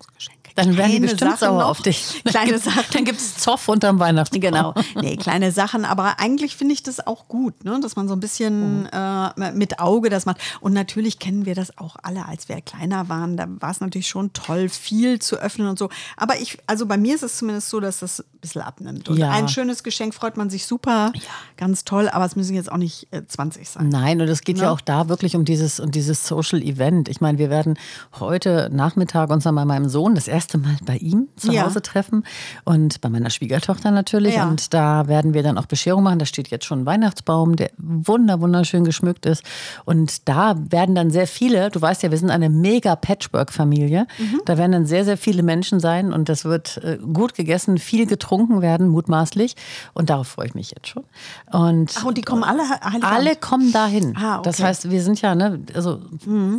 [0.59, 1.69] Dann werden die bestimmt Sachen sauer noch.
[1.71, 2.23] auf dich.
[2.25, 2.85] Kleine Sachen.
[2.93, 4.41] Dann gibt es Zoff unterm Weihnachtsbaum.
[4.41, 4.75] Genau.
[5.01, 7.79] Nee, kleine Sachen, aber eigentlich finde ich das auch gut, ne?
[7.81, 10.39] dass man so ein bisschen äh, mit Auge das macht.
[10.61, 13.37] Und natürlich kennen wir das auch alle, als wir kleiner waren.
[13.37, 15.89] Da war es natürlich schon toll, viel zu öffnen und so.
[16.17, 19.09] Aber ich, also bei mir ist es zumindest so, dass das ein bisschen abnimmt.
[19.09, 19.31] Und Ja.
[19.31, 21.13] ein schönes Geschenk freut man sich super,
[21.57, 23.89] ganz toll, aber es müssen jetzt auch nicht äh, 20 sein.
[23.89, 24.71] Nein, und es geht ja Ne?
[24.73, 27.09] auch da wirklich um dieses, um dieses Social Event.
[27.09, 27.79] Ich meine, wir werden
[28.19, 31.65] heute Nachmittag uns dann bei meinem Sohn das erste Mal bei ihm zu Ja.
[31.67, 32.25] Hause treffen
[32.65, 34.37] und bei meiner Schwiegertochter natürlich.
[34.37, 34.49] Ja.
[34.49, 36.19] Und da werden wir dann auch Bescherung machen.
[36.19, 39.43] Da steht jetzt schon ein Weihnachtsbaum, der wunder, wunderschön geschmückt ist.
[39.85, 44.07] Und da werden dann sehr viele, du weißt ja, wir sind eine mega Patchwork-Familie.
[44.19, 44.41] Mhm.
[44.47, 48.07] Da werden dann sehr, sehr viele Menschen sein und das wird äh, gut gegessen, viel
[48.07, 49.57] getrunken werden, mutmaßlich.
[49.93, 51.05] Und darauf freue ich mich jetzt schon.
[51.53, 53.05] Und Ach, und die kommen alle Heiligabend?
[53.05, 54.17] alle kommen dahin.
[54.17, 54.43] Ah, okay.
[54.45, 56.01] Das heißt, wir sind ja, ne, also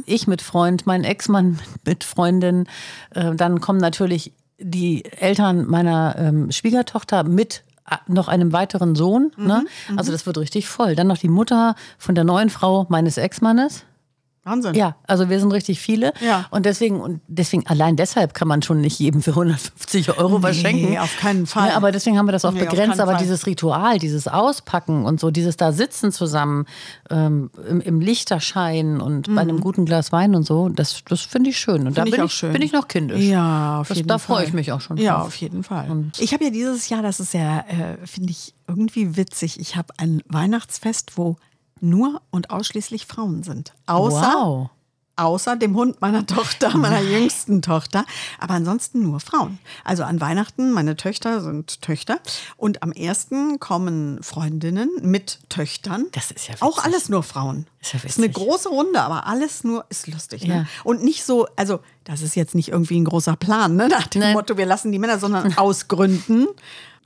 [0.06, 2.65] ich mit Freund, mein Ex-Mann mit Freundin,
[3.12, 9.32] äh, dann kommen natürlich die Eltern meiner ähm, Schwiegertochter mit äh, noch einem weiteren Sohn.
[9.38, 9.65] Ne?
[9.96, 10.96] Also das wird richtig voll.
[10.96, 13.86] Dann noch die Mutter von der neuen Frau meines Ex-Mannes.
[14.43, 14.73] Wahnsinn.
[14.73, 16.13] Ja, also wir sind richtig viele.
[16.21, 16.45] Ja.
[16.49, 20.56] Und deswegen, und deswegen, allein deshalb kann man schon nicht jedem für 150 Euro was
[20.58, 20.97] Nee, schenken.
[20.97, 21.69] auf keinen Fall.
[21.69, 22.99] Ja, aber deswegen haben wir das auch Nee, begrenzt.
[22.99, 23.21] Aber Fall.
[23.21, 26.65] dieses Ritual, dieses Auspacken und so, dieses da sitzen zusammen
[27.10, 31.49] ähm, im, im Lichterschein und bei einem guten Glas Wein und so, das, das finde
[31.49, 31.86] ich schön.
[31.88, 32.06] Und da Mhm.
[32.06, 32.54] Find ich bin ich, schön.
[32.54, 33.19] bin ich noch kindisch.
[33.21, 34.38] Ja, auf das, jeden da Fall.
[34.38, 34.97] freue ich mich auch schon.
[34.97, 35.28] Ja, drauf.
[35.28, 36.06] auf jeden Fall.
[36.17, 39.93] ich habe ja dieses Jahr, das ist ja, äh, finde ich irgendwie witzig, ich habe
[39.97, 41.36] ein Weihnachtsfest, wo
[41.82, 43.74] nur und ausschließlich Frauen sind.
[43.86, 44.70] Außer, Wow.
[45.15, 48.06] außer dem Hund meiner Tochter, meiner jüngsten Tochter.
[48.39, 49.60] Aber ansonsten nur Frauen.
[49.84, 52.20] Also an Weihnachten, meine Töchter sind Töchter.
[52.56, 56.06] Und am ersten kommen Freundinnen mit Töchtern.
[56.13, 56.86] Das ist ja Auch witzig.
[56.86, 57.68] alles nur Frauen.
[57.82, 58.44] Ist ja ist eine witzig.
[58.46, 60.44] große Runde, aber alles nur ist lustig.
[60.48, 60.54] Ne?
[60.56, 60.65] Ja.
[60.86, 63.88] Und nicht so, also das ist jetzt nicht irgendwie ein großer Plan, ne?
[63.89, 64.34] nach dem Nein.
[64.34, 66.48] Motto, wir lassen die Männer, sondern aus Gründen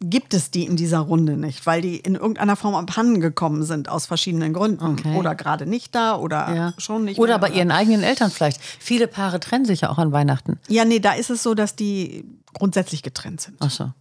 [0.02, 3.90] gibt es die in dieser Runde nicht, weil die in irgendeiner Form abhanden gekommen sind
[3.90, 4.86] aus verschiedenen Gründen.
[4.86, 5.16] Okay.
[5.18, 6.74] Oder gerade nicht da oder Ja.
[6.78, 8.60] schon nicht Oder mehr, bei ihren eigenen Eltern vielleicht.
[8.62, 10.60] Viele Paare trennen sich ja auch an Weihnachten.
[10.68, 13.58] Ja, nee, da ist es so, dass die grundsätzlich getrennt sind.
[13.60, 13.92] Ach so.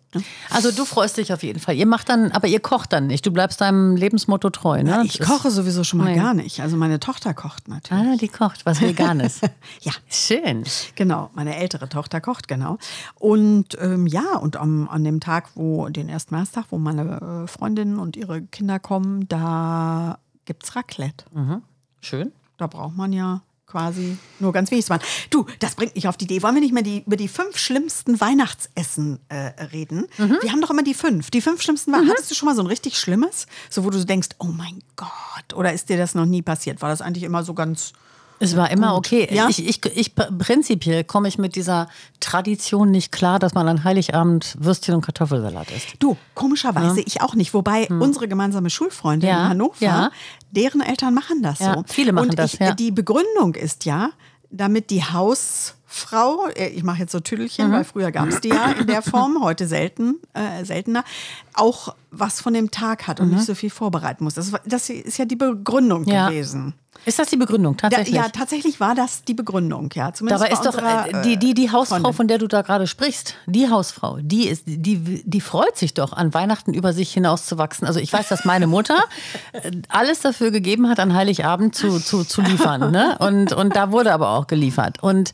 [0.51, 1.75] Also du freust dich auf jeden Fall.
[1.75, 3.25] Ihr macht dann, aber ihr kocht dann nicht.
[3.25, 4.91] Du bleibst deinem Lebensmotto treu, ne?
[4.91, 6.17] Ja, ich Das- koche sowieso schon mal Nee.
[6.17, 6.61] gar nicht.
[6.61, 8.05] Also meine Tochter kocht natürlich.
[8.13, 9.41] Ah, die kocht was Veganes.
[9.81, 10.65] Ja, Schön.
[10.97, 12.77] Genau, meine ältere Tochter kocht, genau.
[13.15, 17.47] Und ähm, ja, und am, an dem Tag, wo, den ersten Weihnachtstag, wo meine äh,
[17.47, 21.25] Freundinnen und ihre Kinder kommen, da gibt es Raclette.
[22.03, 22.33] Schön.
[22.59, 23.41] Da braucht man ja
[23.73, 24.85] quasi nur ganz wenig.
[24.85, 25.05] zu machen.
[25.31, 26.43] Du, das bringt mich auf die Idee.
[26.43, 30.07] Wollen wir nicht mehr die, über die fünf schlimmsten Weihnachtsessen äh, reden?
[30.43, 31.31] Wir haben doch immer die fünf.
[31.31, 32.11] Die fünf schlimmsten Weihnachten.
[32.11, 33.47] Hattest du schon mal so ein richtig schlimmes?
[33.71, 35.55] So, wo du denkst, oh mein Gott.
[35.55, 36.83] Oder ist dir das noch nie passiert?
[36.83, 37.93] War das eigentlich immer so ganz.
[38.43, 39.29] Es war immer okay.
[39.31, 39.49] Ja?
[39.49, 41.89] Ich, ich, ich, prinzipiell komme ich mit dieser
[42.21, 45.95] Tradition nicht klar, dass man an Heiligabend Würstchen und Kartoffelsalat isst.
[45.99, 47.55] Du, komischerweise ich auch nicht.
[47.55, 50.11] Wobei unsere gemeinsame Schulfreundin Ja, in Hannover, ja.
[50.51, 51.85] deren Eltern machen das Ja, so.
[51.87, 52.73] viele machen Und das, ich, ja.
[52.75, 54.11] Die Begründung ist ja,
[54.51, 55.77] damit die Hausfrau,
[56.57, 57.73] äh, ich mache jetzt so Tüdelchen, Mhm.
[57.73, 61.05] weil früher gab es die ja in der Form, heute selten, äh, seltener,
[61.55, 64.35] auch was von dem Tag hat und nicht so viel vorbereiten muss.
[64.35, 66.09] Das, das ist ja die Begründung Mhm.
[66.09, 66.29] Ja.
[66.29, 66.75] gewesen.
[67.05, 68.15] Ist das die Begründung Da, tatsächlich?
[68.15, 70.13] ja, tatsächlich war das die Begründung, ja.
[70.13, 72.13] Zumindest Dabei bei ist doch unserer, äh, die, die, die Hausfrau, Freundin.
[72.13, 76.13] von der du da gerade sprichst, die Hausfrau, die, ist, die, die freut sich doch,
[76.13, 77.89] an Weihnachten über sich hinauszuwachsen.
[77.89, 79.01] Also ich weiß, dass meine Mutter
[79.53, 82.93] äh, alles dafür gegeben hat, an Heiligabend zu, zu, zu liefern.
[82.93, 83.17] Ne?
[83.19, 85.03] Und, und da wurde aber auch geliefert.
[85.03, 85.33] Und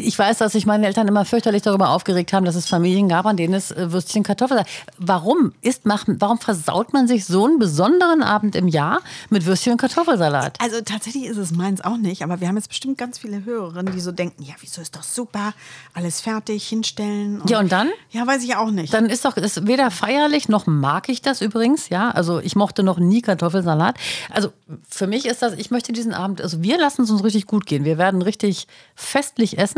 [0.00, 3.26] ich weiß, dass sich meine Eltern immer fürchterlich darüber aufgeregt haben, dass es Familien gab,
[3.26, 4.64] an denen es äh, Würstchen Kartoffeln
[4.98, 9.78] Warum ist, warum versaut man sich so einen besonderen Abend im Jahr mit Würstchen und
[9.78, 10.58] Kartoffelsalat?
[10.60, 13.92] Also tatsächlich ist es meins auch nicht, aber wir haben jetzt bestimmt ganz viele Hörerinnen,
[13.92, 15.54] die so denken, ja, wieso ist doch super,
[15.94, 17.42] alles fertig, hinstellen.
[17.48, 17.88] Ja, und dann?
[18.10, 18.92] Ja, weiß ich auch nicht.
[18.92, 22.10] Dann ist doch ist weder feierlich noch mag ich das übrigens, ja.
[22.10, 23.96] Also ich mochte noch nie Kartoffelsalat.
[24.30, 24.52] Also
[24.88, 27.66] für mich ist das, ich möchte diesen Abend, also wir lassen es uns richtig gut
[27.66, 27.84] gehen.
[27.84, 29.77] Wir werden richtig festlich essen.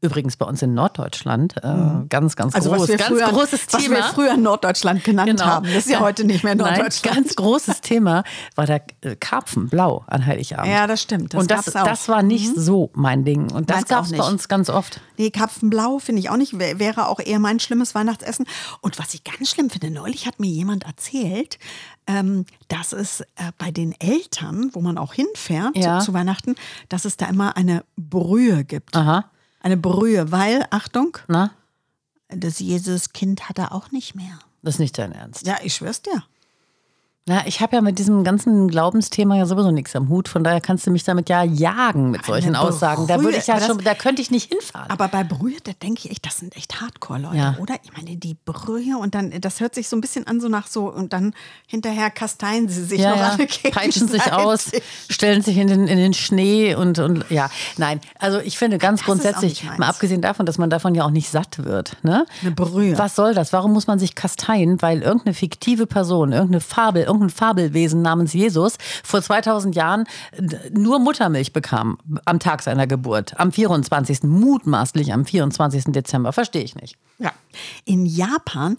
[0.00, 3.66] Übrigens bei uns in Norddeutschland, äh, ganz, ganz also groß, was wir, ganz früher, großes
[3.70, 3.96] was Thema.
[3.96, 5.44] wir früher Norddeutschland genannt Genau.
[5.46, 5.64] haben.
[5.66, 7.16] Das ist ja heute nicht mehr Nein, Norddeutschland.
[7.16, 8.22] ganz großes Thema
[8.54, 10.70] war der äh, Karpfen blau an Heiligabend.
[10.70, 11.32] Ja, das stimmt.
[11.32, 11.66] Das und das.
[11.68, 11.84] Mhm.
[11.84, 13.50] das war nicht so mein Ding.
[13.50, 15.00] Und das gab es bei uns ganz oft.
[15.16, 16.58] Nee, Karpfenblau finde ich auch nicht.
[16.58, 18.46] Wär- Wäre auch eher mein schlimmes Weihnachtsessen.
[18.82, 21.58] Und was ich ganz schlimm finde, neulich hat mir jemand erzählt,
[22.06, 23.24] ähm, dass es äh,
[23.56, 26.00] bei den Eltern, wo man auch hinfährt Ja.
[26.00, 26.56] zu Weihnachten,
[26.90, 28.94] dass es da immer eine Brühe gibt.
[28.96, 29.24] Aha.
[29.64, 31.50] Eine Brühe, weil, Achtung, Na,
[32.28, 34.38] das Jesuskind hat er auch nicht mehr.
[34.62, 35.46] das ist nicht dein Ernst.
[35.46, 36.22] Ja, ich schwör's dir.
[37.26, 40.28] Na, ich habe ja mit diesem ganzen Glaubensthema ja sowieso nichts am Hut.
[40.28, 43.06] Von daher kannst du mich damit ja jagen mit solchen Eine Aussagen.
[43.06, 44.90] Da würde ich ja aber schon, das- da könnte ich nicht hinfahren.
[44.90, 47.56] Aber bei Brühe, da denke ich echt, das sind echt Hardcore-Leute, Ja.
[47.58, 47.76] oder?
[47.82, 50.66] Ich meine, die Brühe und dann, das hört sich so ein bisschen an, so nach
[50.66, 51.32] so, und dann
[51.66, 53.28] hinterher kasteien sie sich ja, noch ja.
[53.38, 54.70] alle peitschen sich aus,
[55.08, 58.02] stellen sich in den, in den Schnee und, und ja, nein.
[58.18, 61.30] Also ich finde ganz Das grundsätzlich, mal abgesehen davon, dass man davon ja auch nicht
[61.30, 61.96] satt wird.
[62.02, 62.26] Ne?
[62.42, 62.98] Eine Brühe.
[62.98, 63.54] Was soll das?
[63.54, 64.82] Warum muss man sich kasteien?
[64.82, 70.04] Weil irgendeine fiktive Person, irgendeine Fabel, irgendein Fabelwesen namens Jesus vor 2000 Jahren
[70.70, 74.24] nur Muttermilch bekam am Tag seiner Geburt, am 24.
[74.24, 75.84] mutmaßlich am 24.
[75.88, 76.32] Dezember.
[76.32, 76.96] Verstehe ich nicht.
[77.18, 77.32] Ja.
[77.84, 78.76] In Japan,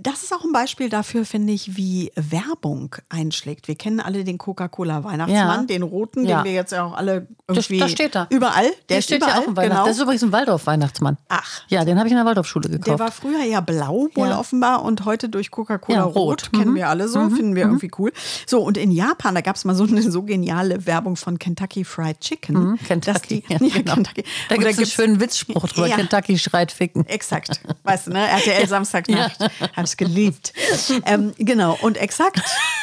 [0.00, 3.68] das ist auch ein Beispiel dafür, finde ich, wie Werbung einschlägt.
[3.68, 5.62] Wir kennen alle den Coca-Cola-Weihnachtsmann, Ja.
[5.66, 6.38] den roten, Ja.
[6.38, 7.78] den wir jetzt ja auch alle Das, irgendwie.
[7.78, 8.26] da steht er.
[8.30, 8.64] Überall.
[8.88, 9.74] Der Der steht überall, ja auch im Weihnachten.
[9.76, 9.86] genau.
[9.86, 11.18] Das ist übrigens ein Waldorf-Weihnachtsmann.
[11.28, 11.62] Ach.
[11.68, 12.88] Ja, den habe ich in der Waldorfschule gekauft.
[12.88, 14.38] Der war früher ja blau, wohl Ja.
[14.38, 16.16] offenbar, und heute durch Coca-Cola Ja, rot.
[16.16, 16.48] rot.
[16.52, 16.58] Mhm.
[16.58, 18.12] Kennen wir alle so, finden wir irgendwie cool.
[18.46, 21.84] So, und in Japan, da gab es mal so eine so geniale Werbung von Kentucky
[21.84, 22.78] Fried Chicken.
[22.78, 23.44] dass Kentucky.
[23.60, 23.94] Die, genau.
[23.94, 24.24] Kentucky.
[24.48, 25.88] Da gibt es einen schönen Witzspruch drüber.
[25.88, 27.06] Kentucky schreit ficken.
[27.06, 27.60] Exakt.
[27.84, 28.26] Weißt du, ne?
[28.30, 29.38] RTL Samstagnacht.
[29.84, 30.52] Ich geliebt.
[31.04, 31.76] Ähm, genau.
[31.82, 32.40] Und exakt,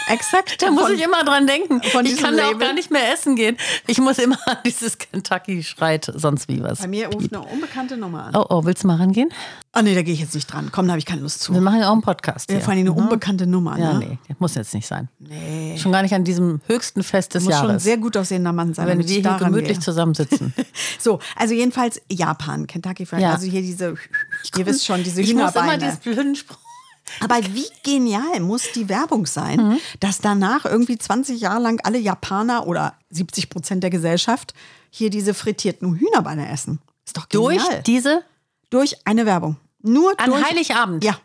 [0.10, 0.62] exakt.
[0.62, 1.82] Da muss von- ich immer dran denken.
[1.84, 3.58] von ich kann da auch gar nicht mehr essen gehen.
[3.88, 6.80] Ich muss immer an dieses Kentucky schreit sonst wie was.
[6.80, 8.36] Bei mir ruft eine unbekannte Nummer an.
[8.36, 9.30] Oh, oh, willst du mal rangehen?
[9.76, 10.70] Oh nee, da gehe ich jetzt nicht dran.
[10.72, 11.54] Komm, da habe ich keine Lust zu.
[11.54, 12.52] Wir machen ja auch einen Podcast.
[12.52, 13.78] Ja, vor allem eine unbekannte Nummer.
[13.78, 14.00] Ja, ne?
[14.00, 15.10] nee, das muss jetzt nicht sein.
[15.20, 15.78] Nee.
[15.78, 17.84] Schon gar nicht an diesem höchsten Fest des Muss schon ein Jahres.
[17.84, 18.88] sehr gut aussehender Mann sein.
[18.88, 19.80] wenn wir hier gemütlich gehe.
[19.80, 20.54] zusammensitzen.
[21.00, 23.22] So, also jedenfalls Japan, Kentucky Fried.
[23.22, 23.34] Ja.
[23.34, 23.96] Also hier diese,
[24.58, 25.84] ihr wisst schon, diese ich muss immer Hühnerbeine.
[25.86, 26.58] dieses blöden Spruch.
[27.22, 29.78] Aber wie genial muss die Werbung sein, Mhm.
[30.00, 34.54] dass danach irgendwie 20 Jahre lang alle Japaner oder 70 Prozent der Gesellschaft
[34.89, 36.80] hier diese frittierten Hühnerbeine essen.
[37.06, 37.58] Ist doch genial.
[37.58, 38.24] Durch diese
[38.69, 39.58] durch eine Werbung.
[39.82, 41.04] Nur An durch Heiligabend.
[41.04, 41.17] Ja.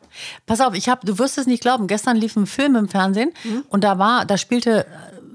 [0.47, 1.89] Pass auf, ich hab, du wirst es nicht glauben.
[1.89, 3.65] Gestern lief ein Film im Fernsehen Mhm.
[3.69, 4.89] und da war, da spielte äh,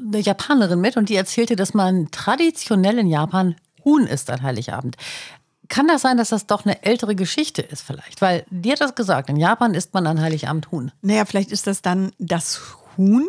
[0.08, 4.96] eine Japanerin mit und die erzählte, dass man traditionell in Japan Huhn isst an Heiligabend.
[5.70, 8.22] Kann das sein, dass das doch eine ältere Geschichte ist vielleicht?
[8.22, 10.92] Weil die hat das gesagt, in Japan isst man an Heiligabend Huhn.
[11.02, 12.60] Naja, vielleicht ist das dann das
[12.98, 13.28] Huhn,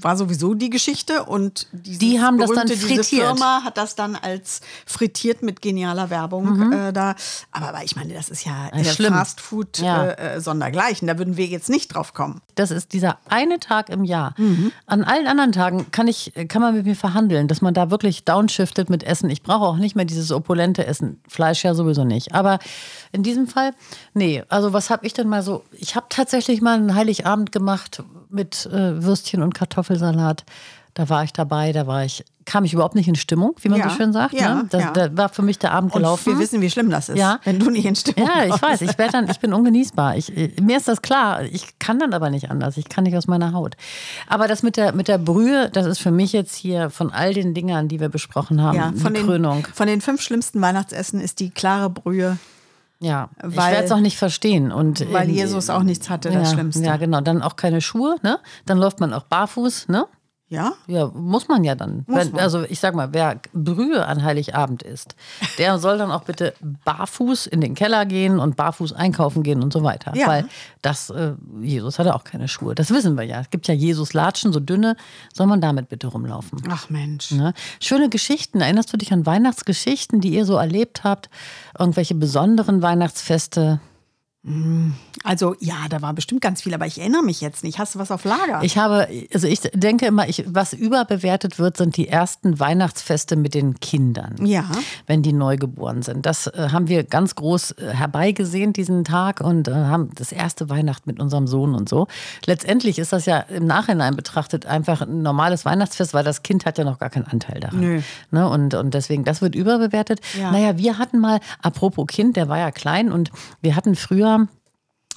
[0.00, 3.26] war sowieso die Geschichte und Die haben das dann berühmte, Diese frittiert.
[3.26, 7.14] Firma hat das dann als frittiert mit genialer Werbung äh, da.
[7.50, 8.70] Aber, aber ich meine, das ist ja.
[9.08, 10.06] Fast Food Ja.
[10.06, 11.06] äh, äh, sondergleichen.
[11.08, 12.40] Da würden wir jetzt nicht drauf kommen.
[12.54, 14.34] Das ist dieser eine Tag im Jahr.
[14.86, 18.24] An allen anderen Tagen kann, ich, kann man mit mir verhandeln, dass man da wirklich
[18.24, 19.30] downshiftet mit Essen.
[19.30, 21.20] Ich brauche auch nicht mehr dieses opulente Essen.
[21.28, 22.34] Fleisch ja sowieso nicht.
[22.34, 22.58] Aber
[23.12, 23.72] in diesem Fall,
[24.14, 24.42] nee.
[24.48, 25.64] Also was habe ich denn mal so?
[25.72, 28.02] Ich habe tatsächlich mal einen Heiligabend gemacht
[28.36, 30.44] mit äh, Würstchen und Kartoffelsalat.
[30.94, 33.80] Da war ich dabei, da war ich, kam ich überhaupt nicht in Stimmung, wie man
[33.80, 34.32] Ja, so schön sagt.
[34.32, 34.66] ja, ne?
[34.70, 34.90] das, ja.
[34.92, 36.32] Da war für mich der Abend Und gelaufen.
[36.32, 37.38] wir wissen, wie schlimm das ist, Ja.
[37.44, 38.62] wenn du nicht in Stimmung Ja, ich kommst.
[38.62, 40.16] weiß, ich werde dann, ich bin ungenießbar.
[40.16, 41.42] Ich, äh, mir ist das klar.
[41.42, 42.78] Ich kann dann aber nicht anders.
[42.78, 43.76] Ich kann nicht aus meiner Haut.
[44.26, 47.34] Aber das mit der, mit der Brühe, das ist für mich jetzt hier von all
[47.34, 49.68] den Dingern, die wir besprochen haben, Ja, von die den, Krönung.
[49.74, 52.38] von den fünf schlimmsten Weihnachtsessen ist die klare Brühe,
[53.00, 54.72] Ja, ich weil- werde es auch nicht verstehen.
[54.72, 56.82] Und, weil Jesus auch nichts hatte, das ja, Schlimmste.
[56.82, 57.20] Ja, genau.
[57.20, 58.38] Dann auch keine Schuhe, ne?
[58.64, 60.06] Dann läuft man auch barfuß, ne?
[60.48, 60.74] Ja?
[60.86, 62.04] Ja, muss man ja dann.
[62.06, 62.40] Wenn, man.
[62.40, 65.16] also ich sag mal, wer Brühe an Heiligabend isst,
[65.58, 66.54] der soll dann auch bitte
[66.84, 70.14] barfuß in den Keller gehen und barfuß einkaufen gehen und so weiter.
[70.14, 70.28] Ja.
[70.28, 70.48] Weil
[70.82, 72.76] das, äh, Jesus hatte auch keine Schuhe.
[72.76, 73.40] Das wissen wir ja.
[73.40, 74.96] Es gibt ja Jesus-Latschen, so dünne,
[75.34, 76.62] soll man damit bitte rumlaufen.
[76.70, 77.32] Ach Mensch.
[77.32, 77.52] Ne?
[77.80, 78.60] Schöne Geschichten.
[78.60, 81.28] Erinnerst du dich an Weihnachtsgeschichten, die ihr so erlebt habt?
[81.76, 83.80] Irgendwelche besonderen Weihnachtsfeste?
[85.24, 87.80] Also ja, da war bestimmt ganz viel, aber ich erinnere mich jetzt nicht.
[87.80, 88.60] Hast du was auf Lager?
[88.62, 93.54] Ich habe, also ich denke immer, ich, was überbewertet wird, sind die ersten Weihnachtsfeste mit
[93.54, 94.36] den Kindern.
[94.46, 94.70] Ja.
[95.08, 96.26] Wenn die neu geboren sind.
[96.26, 100.70] Das äh, haben wir ganz groß äh, herbeigesehen, diesen Tag, und äh, haben das erste
[100.70, 102.06] Weihnacht mit unserem Sohn und so.
[102.44, 106.78] Letztendlich ist das ja im Nachhinein betrachtet einfach ein normales Weihnachtsfest, weil das Kind hat
[106.78, 107.80] ja noch gar keinen Anteil daran.
[107.80, 108.00] Nö.
[108.30, 108.48] Ne?
[108.48, 110.20] Und, und deswegen, das wird überbewertet.
[110.38, 110.52] Ja.
[110.52, 114.35] Naja, wir hatten mal, apropos Kind, der war ja klein und wir hatten früher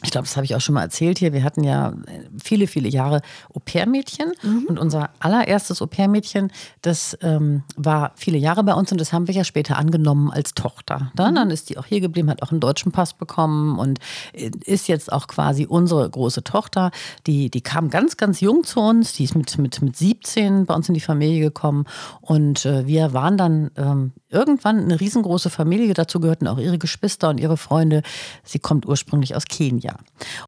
[0.02, 1.34] ich glaube, das habe ich auch schon mal erzählt hier.
[1.34, 1.94] Wir hatten ja
[2.42, 3.22] viele, viele Jahre
[3.54, 4.32] Au-pair-Mädchen.
[4.68, 9.36] Und unser allererstes Au-pair-Mädchen, das ähm, war viele Jahre bei uns und das haben wir
[9.36, 11.12] ja später angenommen als Tochter.
[11.16, 14.00] Dann, dann ist die auch hier geblieben, hat auch einen deutschen Pass bekommen und
[14.34, 16.92] äh, ist jetzt auch quasi unsere große Tochter.
[17.28, 19.14] Die, die kam ganz, ganz jung zu uns.
[19.14, 21.86] Die ist mit, mit, mit 17 bei uns in die Familie gekommen.
[22.22, 25.94] Und äh, wir waren dann ähm, irgendwann eine riesengroße Familie.
[25.94, 28.04] Dazu gehörten auch ihre Geschwister und ihre Freunde.
[28.44, 29.98] Sie kommt ursprünglich aus Kenia.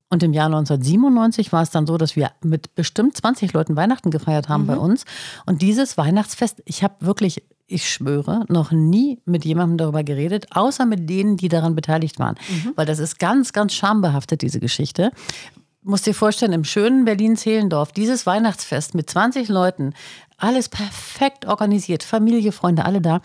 [0.10, 4.12] Und im Jahr 1997 war es dann so, dass wir mit bestimmt 20 Leuten Weihnachten
[4.12, 5.06] gefeiert haben bei uns.
[5.46, 10.86] Und dieses Weihnachtsfest, ich habe wirklich, ich schwöre, noch nie mit jemandem darüber geredet, außer
[10.86, 12.36] mit denen, die daran beteiligt waren.
[12.76, 15.12] Weil das ist ganz, ganz schambehaftet, diese Geschichte.
[15.84, 19.96] Musst dir vorstellen, im schönen Berlin-Zehlendorf, dieses Weihnachtsfest mit 20 Leuten,
[20.38, 23.22] alles perfekt organisiert, Familie, Freunde, alle da,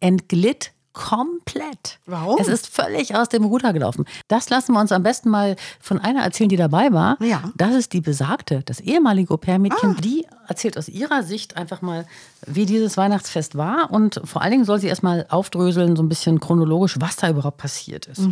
[0.00, 1.98] entglitt komplett.
[2.06, 2.38] Warum?
[2.40, 4.06] Es ist völlig aus dem Ruder gelaufen.
[4.28, 7.22] Das lassen wir uns am besten mal von einer erzählen, die dabei war.
[7.22, 7.52] Ja.
[7.54, 9.96] Das ist die besagte, das ehemalige Au-pair-Mädchen.
[9.96, 12.06] Die erzählt aus ihrer Sicht einfach mal,
[12.46, 13.92] wie dieses Weihnachtsfest war.
[13.92, 17.28] Und vor allen Dingen soll sie erst mal aufdröseln, so ein bisschen chronologisch, was da
[17.28, 18.22] überhaupt passiert ist.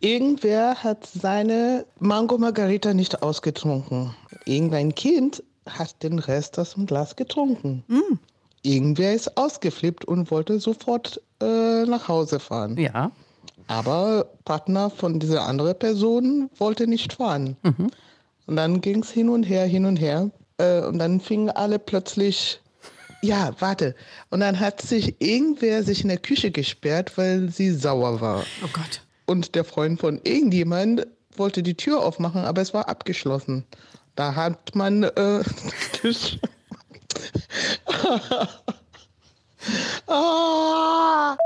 [0.00, 4.14] Irgendwer hat seine Mango Margarita nicht ausgetrunken.
[4.44, 7.82] Irgendein Kind hat den Rest aus dem Glas getrunken.
[8.62, 12.76] Irgendwer ist ausgeflippt und wollte sofort äh, nach Hause fahren.
[12.76, 13.10] Ja.
[13.66, 17.56] Aber Partner von dieser anderen Person wollte nicht fahren.
[18.46, 20.30] Und dann ging es hin und her, hin und her.
[20.58, 22.60] Äh, und dann fingen alle plötzlich,
[23.22, 23.94] ja, warte.
[24.30, 28.44] Und dann hat sich irgendwer sich in der Küche gesperrt, weil sie sauer war.
[28.64, 29.02] Oh Gott.
[29.26, 33.64] Und der Freund von irgendjemand wollte die Tür aufmachen, aber es war abgeschlossen.
[34.16, 35.42] Da hat man äh,
[40.08, 41.36] ah,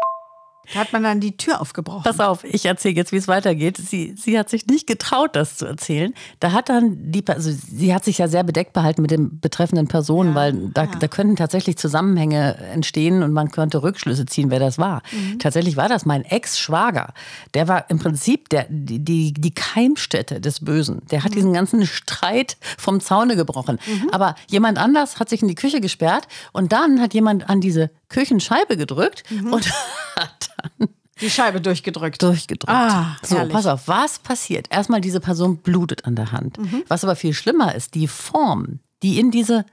[0.74, 2.02] Da hat man dann die Tür aufgebrochen.
[2.02, 3.76] Pass auf, ich erzähle jetzt, wie es weitergeht.
[3.76, 6.12] Sie, sie hat sich nicht getraut, das zu erzählen.
[6.40, 9.86] Da hat dann die, also sie hat sich ja sehr bedeckt behalten mit den betreffenden
[9.86, 14.78] Personen, weil da, da könnten tatsächlich Zusammenhänge entstehen und man könnte Rückschlüsse ziehen, wer das
[14.78, 15.02] war.
[15.38, 17.14] Tatsächlich war das mein Ex-Schwager.
[17.54, 21.02] Der war im Prinzip der, die, die, die Keimstätte des Bösen.
[21.10, 23.78] Der hat diesen ganzen Streit vom Zaune gebrochen.
[24.10, 27.90] Aber jemand anders hat sich in die Küche gesperrt und dann hat jemand an diese
[28.14, 29.70] Küchenscheibe gedrückt und
[30.16, 30.88] hat dann
[31.20, 32.22] die Scheibe durchgedrückt.
[32.22, 32.72] durchgedrückt.
[32.72, 33.52] Ah, so, herrlich.
[33.52, 34.66] pass auf, was passiert?
[34.70, 36.58] Erstmal, diese Person blutet an der Hand.
[36.88, 39.64] Was aber viel schlimmer ist, die Form, die in diese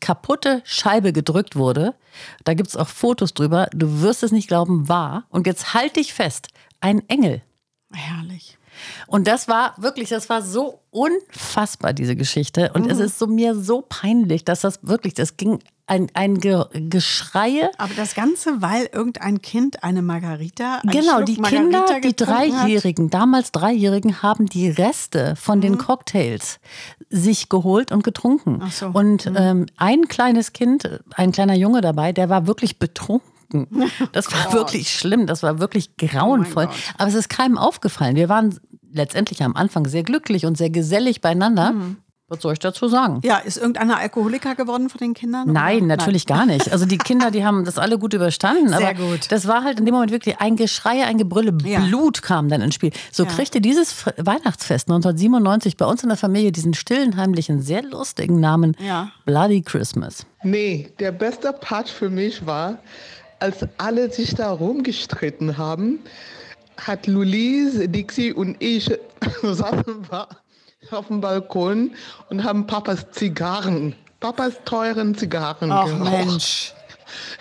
[0.00, 1.94] kaputte Scheibe gedrückt wurde,
[2.44, 5.96] da gibt es auch Fotos drüber, du wirst es nicht glauben, war, und jetzt halt
[5.96, 6.48] dich fest,
[6.80, 7.42] ein Engel.
[7.92, 8.56] Herrlich.
[9.06, 12.72] Und das war wirklich, das war so unfassbar, diese Geschichte.
[12.72, 15.58] Und es ist so mir so peinlich, dass das wirklich, das ging
[15.90, 17.70] ein, ein Ge Geschreie.
[17.78, 20.80] Aber das Ganze, weil irgendein Kind eine Margarita.
[20.84, 22.60] Genau, Schluck die Margarita Kinder, die getrunken hat.
[22.60, 25.62] Dreijährigen, damals Dreijährigen, haben die Reste von Mhm.
[25.62, 26.60] den Cocktails
[27.10, 28.62] sich geholt und getrunken.
[28.70, 28.88] So.
[28.90, 28.94] Mhm.
[28.94, 33.26] Und ähm, ein kleines Kind, ein kleiner Junge dabei, der war wirklich betrunken.
[34.12, 36.68] Das war wirklich schlimm, das war wirklich grauenvoll.
[36.70, 36.74] Oh.
[36.98, 38.14] Aber es ist keinem aufgefallen.
[38.14, 38.56] Wir waren
[38.92, 41.72] letztendlich am Anfang sehr glücklich und sehr gesellig beieinander.
[41.72, 41.96] Mhm.
[42.30, 43.20] Was soll ich dazu sagen?
[43.24, 45.52] Ja, ist irgendeiner Alkoholiker geworden von den Kindern?
[45.52, 45.86] Nein, oder?
[45.96, 46.70] natürlich gar nicht.
[46.72, 48.68] Also die Kinder, die haben das alle gut überstanden.
[48.68, 49.32] Sehr aber gut.
[49.32, 51.58] das war halt in dem Moment wirklich ein Geschrei, ein Gebrülle.
[51.64, 51.80] Ja.
[51.80, 52.92] Blut kam dann ins Spiel.
[53.10, 53.30] So Ja.
[53.30, 58.76] kriegte dieses Weihnachtsfest 1997 bei uns in der Familie diesen stillen, heimlichen, sehr lustigen Namen
[58.78, 59.10] Ja.
[59.26, 60.24] Bloody Christmas.
[60.44, 62.78] Nee, der beste Part für mich war,
[63.40, 65.98] als alle sich da rumgestritten haben,
[66.76, 68.88] hat Lulis, Dixie und ich
[69.42, 70.08] saßen
[70.90, 71.92] auf dem Balkon
[72.30, 76.10] und haben Papas Zigarren, Papas teuren Zigarren Ach geraucht.
[76.10, 76.74] Mensch.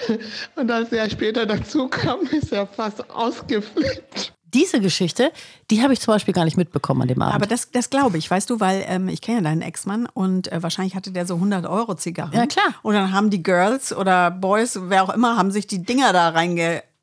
[0.56, 4.34] Und als er später dazu kam, ist er fast ausgeflippt.
[4.52, 5.32] Diese Geschichte,
[5.70, 7.36] die habe ich zum Beispiel gar nicht mitbekommen an dem Abend.
[7.36, 10.52] Aber das, das glaube ich, weißt du, weil ähm, ich kenne ja deinen Ex-Mann und
[10.52, 12.34] äh, wahrscheinlich hatte der so 100 Euro Zigarren.
[12.34, 12.74] Ja, klar.
[12.82, 16.30] Und dann haben die Girls oder Boys, wer auch immer, haben sich die Dinger da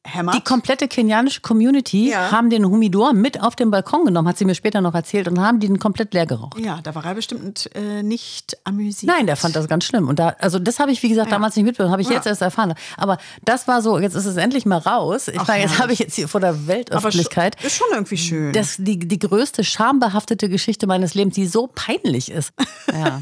[0.06, 0.34] reingehämmert.
[0.36, 2.30] die komplette kenianische Community Ja.
[2.30, 5.40] haben den Humidor mit auf den Balkon genommen, hat sie mir später noch erzählt, und
[5.40, 6.58] haben den komplett leer geraucht.
[6.58, 9.12] ja, da war er bestimmt äh, nicht amüsiert.
[9.14, 10.08] Nein, der fand das ganz schlimm.
[10.08, 12.14] Und da, also das habe ich, wie gesagt, damals nicht mitbekommen, habe ich Ja.
[12.14, 12.74] jetzt erst erfahren.
[12.96, 15.28] Aber das war so, jetzt ist es endlich mal raus.
[15.28, 17.86] Ich Ach, meine, jetzt habe ich jetzt hier vor der Aber Weltöffentlichkeit schon- ist schon
[17.92, 18.52] irgendwie schön.
[18.52, 22.52] das, die, die größte schambehaftete Geschichte meines Lebens, die so peinlich ist.
[22.92, 23.20] Ja.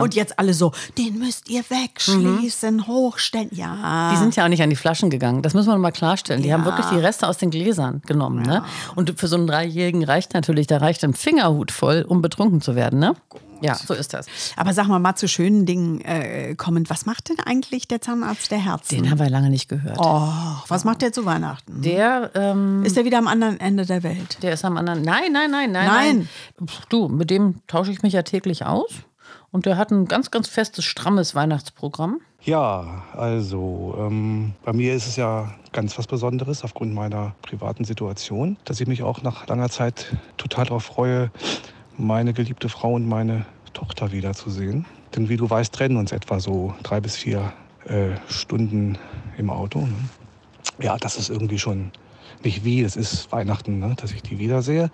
[0.00, 3.48] Und jetzt alle so, den müsst ihr wegschließen, hochstellen.
[3.52, 4.10] Ja.
[4.12, 5.42] Die sind ja auch nicht an die Flaschen gegangen.
[5.42, 6.42] Das muss man mal klarstellen.
[6.42, 6.54] Die Ja.
[6.54, 8.42] haben wirklich die Reste aus den Gläsern genommen.
[8.42, 8.64] Ne?
[8.94, 12.74] Und für so einen Dreijährigen reicht natürlich, da reicht ein Fingerhut voll, um betrunken zu
[12.74, 12.98] werden.
[12.98, 13.14] Ne?
[13.60, 14.26] Ja, so ist das.
[14.56, 16.90] Aber sag mal, mal zu schönen Dingen äh, kommend.
[16.90, 18.94] Was macht denn eigentlich der Zahnarzt der Herzen?
[18.94, 19.96] Den haben wir lange nicht gehört.
[19.98, 20.28] oh,
[20.68, 21.82] was macht der zu Weihnachten?
[21.82, 24.38] Der, ähm, Ist der wieder am anderen Ende der Welt?
[24.42, 25.02] der ist am anderen.
[25.02, 25.86] Nein, nein, nein, nein.
[25.88, 26.28] Nein.
[26.68, 28.90] Pff, Du, mit dem tausche ich mich ja täglich aus.
[29.50, 32.20] Und der hat ein ganz, ganz festes, strammes Weihnachtsprogramm.
[32.42, 38.56] Ja, also ähm, bei mir ist es ja ganz was Besonderes aufgrund meiner privaten Situation,
[38.64, 41.30] dass ich mich auch nach langer Zeit total darauf freue,
[41.96, 44.86] meine geliebte Frau und meine Tochter wiederzusehen.
[45.16, 47.52] Denn wie du weißt, trennen uns etwa so drei bis vier
[47.86, 48.98] äh, Stunden
[49.36, 49.80] im Auto.
[49.80, 49.94] Ne?
[50.80, 51.90] Ja, das ist irgendwie schon
[52.44, 53.94] nicht wie, es ist Weihnachten, ne?
[53.96, 54.90] dass ich die wiedersehe.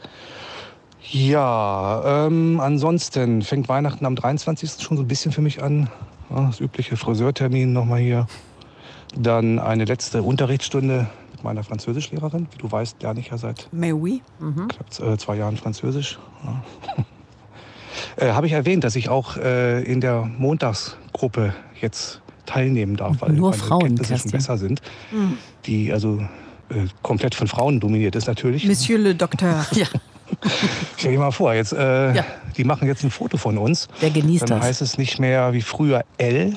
[1.10, 4.82] Ja, ähm, ansonsten fängt Weihnachten am 23.
[4.82, 5.88] schon so ein bisschen für mich an.
[6.30, 8.26] Ja, das übliche Friseurtermin nochmal hier.
[9.16, 12.48] Dann eine letzte Unterrichtsstunde mit meiner Französischlehrerin.
[12.52, 14.22] Wie du weißt, lerne ich ja seit Mais oui.
[14.38, 16.18] knapp äh, zwei Jahren Französisch.
[16.44, 16.64] Ja.
[18.26, 23.32] äh, Habe ich erwähnt, dass ich auch äh, in der Montagsgruppe jetzt teilnehmen darf, weil
[23.32, 24.80] Nur meine Frauen, Kenntnisse schon besser sind.
[25.66, 26.18] Die also
[26.70, 28.66] äh, komplett von Frauen dominiert ist natürlich.
[28.66, 29.66] Monsieur le Docteur.
[29.72, 29.86] Ja.
[30.96, 32.24] Stell dir mal vor, jetzt, äh, Ja.
[32.56, 33.88] die machen jetzt ein Foto von uns.
[34.00, 34.68] Der genießt Dann das.
[34.68, 36.56] heißt es nicht mehr wie früher L,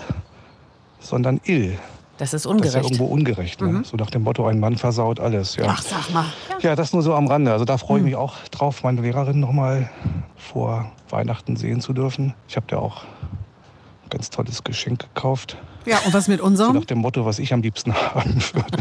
[0.99, 1.77] sondern Il.
[2.17, 2.83] Das ist Das ist ja ungerecht.
[2.85, 3.61] irgendwo ungerecht.
[3.61, 3.83] Ne?
[3.85, 5.55] So nach dem Motto, ein Mann versaut alles.
[5.55, 5.65] Ja.
[5.67, 6.25] Ach, sag mal.
[6.61, 7.51] ja, das nur so am Rande.
[7.51, 9.89] Also da freue ich mich auch drauf, meine Lehrerin noch mal
[10.35, 12.33] vor Weihnachten sehen zu dürfen.
[12.47, 15.57] Ich habe dir auch ein ganz tolles Geschenk gekauft.
[15.85, 16.75] Ja, und was mit So unserem?
[16.77, 18.77] nach dem Motto, was ich am liebsten haben würde.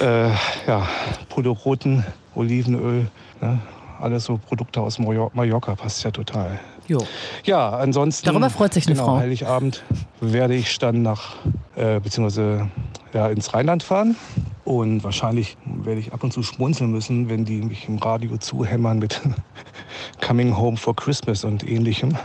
[0.00, 0.30] äh,
[0.68, 0.86] ja,
[1.30, 3.06] Polo roten, Olivenöl,
[3.40, 3.58] ne?
[4.00, 6.58] alles so Produkte aus Mallorca, passt ja total.
[6.88, 6.98] Jo.
[7.44, 8.26] Ja, ansonsten.
[8.26, 9.16] Darüber freut sich eine genau, Frau.
[9.18, 9.84] Heiligabend
[10.20, 11.36] werde ich dann nach,
[11.76, 12.68] äh, beziehungsweise
[13.12, 14.16] ja, ins Rheinland fahren.
[14.64, 18.98] Und wahrscheinlich werde ich ab und zu schmunzeln müssen, wenn die mich im Radio zuhämmern
[18.98, 19.20] mit
[20.20, 22.16] Coming Home for Christmas und ähnlichem.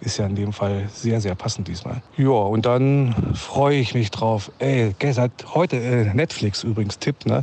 [0.00, 2.02] Ist ja in dem Fall sehr, sehr passend diesmal.
[2.16, 4.50] Ja, und dann freue ich mich drauf.
[4.58, 7.42] Ey, seit heute äh, Netflix übrigens Tipp, ne?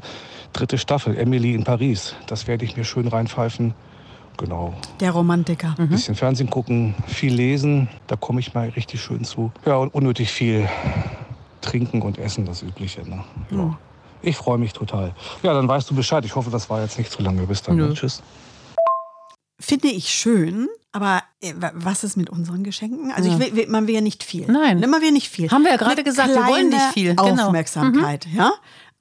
[0.53, 2.15] Dritte Staffel, Emily in Paris.
[2.27, 3.73] Das werde ich mir schön reinpfeifen.
[4.37, 4.73] Genau.
[4.99, 5.75] Der Romantiker.
[5.77, 5.89] Mhm.
[5.89, 9.51] Bisschen Fernsehen gucken, viel lesen, da komme ich mal richtig schön zu.
[9.65, 10.67] Ja, und unnötig viel
[11.61, 13.07] trinken und essen, das Übliche.
[13.07, 13.23] Ne?
[13.51, 13.57] Ja.
[13.57, 13.77] Mhm.
[14.23, 15.13] Ich freue mich total.
[15.41, 16.23] Ja, dann weißt du Bescheid.
[16.25, 17.41] Ich hoffe, das war jetzt nicht zu lange.
[17.47, 17.75] Bis dann.
[17.75, 17.87] Nö.
[17.87, 17.93] Ne?
[17.93, 18.21] Tschüss.
[19.59, 23.11] Finde ich schön, aber äh, wa- was ist mit unseren Geschenken?
[23.11, 23.37] Also Ja.
[23.39, 24.45] ich will, man will ja nicht viel.
[24.51, 24.79] Nein.
[24.79, 25.49] Ne, Man will nicht viel.
[25.49, 27.15] Haben wir ja gerade Eine gesagt, wir wollen nicht viel.
[27.15, 27.45] Genau.
[27.47, 28.51] Aufmerksamkeit, ja?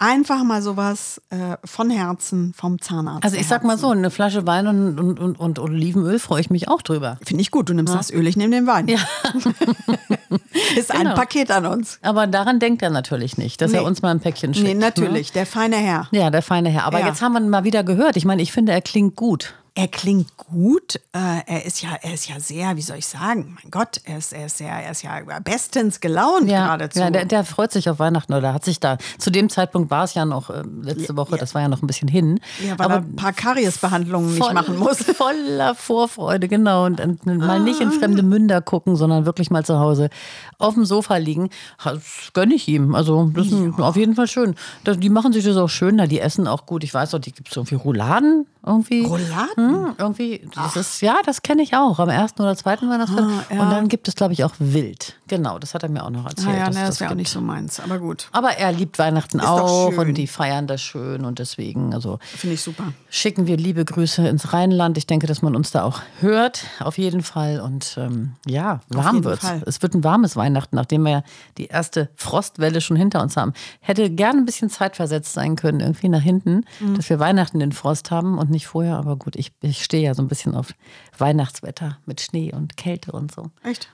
[0.02, 3.22] Einfach mal sowas äh, von Herzen vom Zahnarzt.
[3.22, 6.48] Also ich sag mal so, eine Flasche Wein und, und, und, und Olivenöl freue ich
[6.48, 7.18] mich auch drüber.
[7.22, 7.68] Finde ich gut.
[7.68, 8.88] Du nimmst das Öl, ich nehme den Wein.
[8.88, 8.98] Ja.
[10.76, 11.14] Ist ein Genau.
[11.14, 11.98] Paket an uns.
[12.02, 13.86] Aber daran denkt er natürlich nicht, dass er Nee.
[13.86, 14.66] uns mal ein Päckchen schickt.
[14.66, 15.32] Nee, natürlich.
[15.32, 16.08] Der feine Herr.
[16.12, 16.20] Ne?
[16.20, 16.84] Ja, der feine Herr.
[16.84, 17.06] Aber Ja.
[17.08, 18.16] jetzt haben wir ihn mal wieder gehört.
[18.16, 19.54] Ich meine, ich finde, er klingt gut.
[19.74, 20.96] Er klingt gut.
[21.12, 23.56] Äh, er ist ja, er ist ja sehr, wie soll ich sagen?
[23.62, 26.98] Mein Gott, er ist, er ist sehr, er ist ja bestens gelaunt Ja, geradezu.
[26.98, 28.98] ja der, der freut sich auf Weihnachten oder hat sich da.
[29.18, 31.86] Zu dem Zeitpunkt war es ja noch äh, letzte Woche, das war ja noch ein
[31.86, 32.40] bisschen hin.
[32.66, 34.98] ja, weil er ein paar Kariesbehandlungen nicht voll- machen muss.
[35.16, 36.86] Voller Vorfreude, genau.
[36.86, 40.10] Und, und mal nicht in fremde Münder gucken, sondern wirklich mal zu Hause
[40.58, 41.48] auf dem Sofa liegen.
[41.84, 42.94] Das gönne ich ihm.
[42.94, 44.54] Also, das ist auf jeden Fall schön.
[44.86, 46.82] Die machen sich das auch schön, da die essen auch gut.
[46.84, 48.46] Ich weiß auch, die gibt es irgendwie Rouladen.
[48.64, 49.04] Irgendwie.
[49.04, 49.86] Rouladen?
[49.86, 50.46] Hm, irgendwie.
[50.54, 51.98] Das ist, ja, das kenne ich auch.
[51.98, 53.24] Am ersten oder zweiten Weihnachtstag.
[53.24, 53.62] Ah, ja.
[53.62, 55.16] Und dann gibt es, glaube ich, auch Wild.
[55.28, 56.48] Genau, das hat er mir auch noch erzählt.
[56.54, 58.28] Ah, ja, dass ne, das wäre auch nicht so meins, aber gut.
[58.32, 62.54] Aber er liebt Weihnachten Ist auch und die feiern das schön und deswegen, also Finde
[62.54, 62.84] ich super.
[63.08, 64.98] schicken wir liebe Grüße ins Rheinland.
[64.98, 67.60] Ich denke, dass man uns da auch hört, auf jeden Fall.
[67.60, 69.62] Und ähm, ja, warm jeden wird Fall.
[69.66, 69.80] es.
[69.82, 71.22] wird ein warmes Weihnachten, nachdem wir ja
[71.58, 73.52] die erste Frostwelle schon hinter uns haben.
[73.80, 76.96] Hätte gerne ein bisschen zeitversetzt sein können, irgendwie nach hinten, Mhm.
[76.96, 78.96] dass wir Weihnachten den Frost haben und nicht vorher.
[78.96, 80.74] Aber gut, ich, ich stehe ja so ein bisschen auf
[81.18, 83.50] Weihnachtswetter mit Schnee und Kälte und so.
[83.62, 83.90] Echt?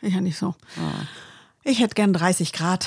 [0.00, 0.54] Ich ja nicht so.
[1.64, 2.86] Ich hätte gern 30 Grad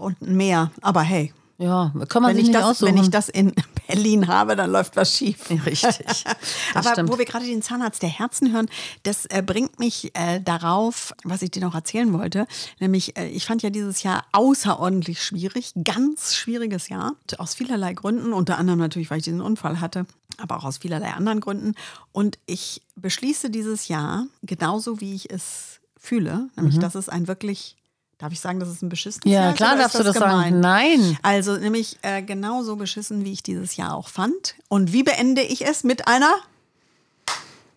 [0.00, 1.32] und mehr, aber hey.
[1.60, 2.94] Ja, kann man Wenn sich ich, nicht das, aussuchen.
[2.94, 3.52] wenn ich das in
[3.88, 5.50] Berlin habe, dann läuft was schief.
[5.50, 6.24] Richtig.
[6.74, 7.10] Aber stimmt.
[7.10, 8.68] wo wir gerade den Zahnarzt der Herzen hören,
[9.02, 12.46] das äh, bringt mich äh, darauf, was ich dir noch erzählen wollte.
[12.78, 18.32] Nämlich, äh, ich fand ja dieses Jahr außerordentlich schwierig, ganz schwieriges Jahr, aus vielerlei Gründen,
[18.32, 20.06] unter anderem natürlich, weil ich diesen Unfall hatte,
[20.36, 21.74] aber auch aus vielerlei anderen Gründen.
[22.12, 27.76] Und ich beschließe dieses Jahr genauso, wie ich es fühle, nämlich, dass es ein wirklich,
[28.18, 30.14] darf ich sagen, dass es ein beschissenes Jahr ja, ist, klar darfst ist du das
[30.14, 30.50] gemein?
[30.54, 30.60] sagen.
[30.60, 31.18] Nein.
[31.22, 34.56] Also nämlich äh, genauso beschissen, wie ich dieses Jahr auch fand.
[34.68, 35.84] Und wie beende ich es?
[35.84, 36.34] Mit einer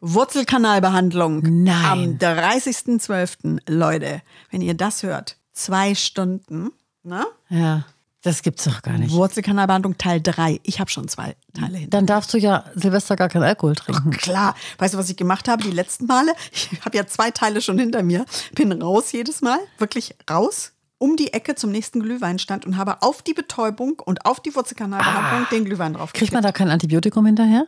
[0.02, 1.64] Wurzelkanalbehandlung.
[1.64, 1.86] Nein.
[1.86, 3.60] Am 30.12.
[3.68, 6.72] Leute, wenn ihr das hört, zwei Stunden.
[7.04, 7.26] Ne?
[7.50, 7.86] Ja,
[8.24, 9.14] das gibt's doch gar nicht.
[9.14, 10.60] Wurzelkanalbehandlung Teil 3.
[10.64, 11.98] Ich habe schon zwei Teile hinter.
[11.98, 14.12] Dann darfst du ja Silvester gar keinen Alkohol trinken.
[14.12, 16.34] Klar, weißt du, was ich gemacht habe die letzten Male?
[16.52, 18.26] Ich habe ja zwei Teile schon hinter mir.
[18.54, 23.22] Bin raus jedes Mal, wirklich raus, um die Ecke zum nächsten Glühweinstand und habe auf
[23.24, 26.18] die Betäubung und auf die Wurzelkanalbehandlung den Glühwein drauf Ah.
[26.18, 27.66] Kriegt man da kein Antibiotikum hinterher?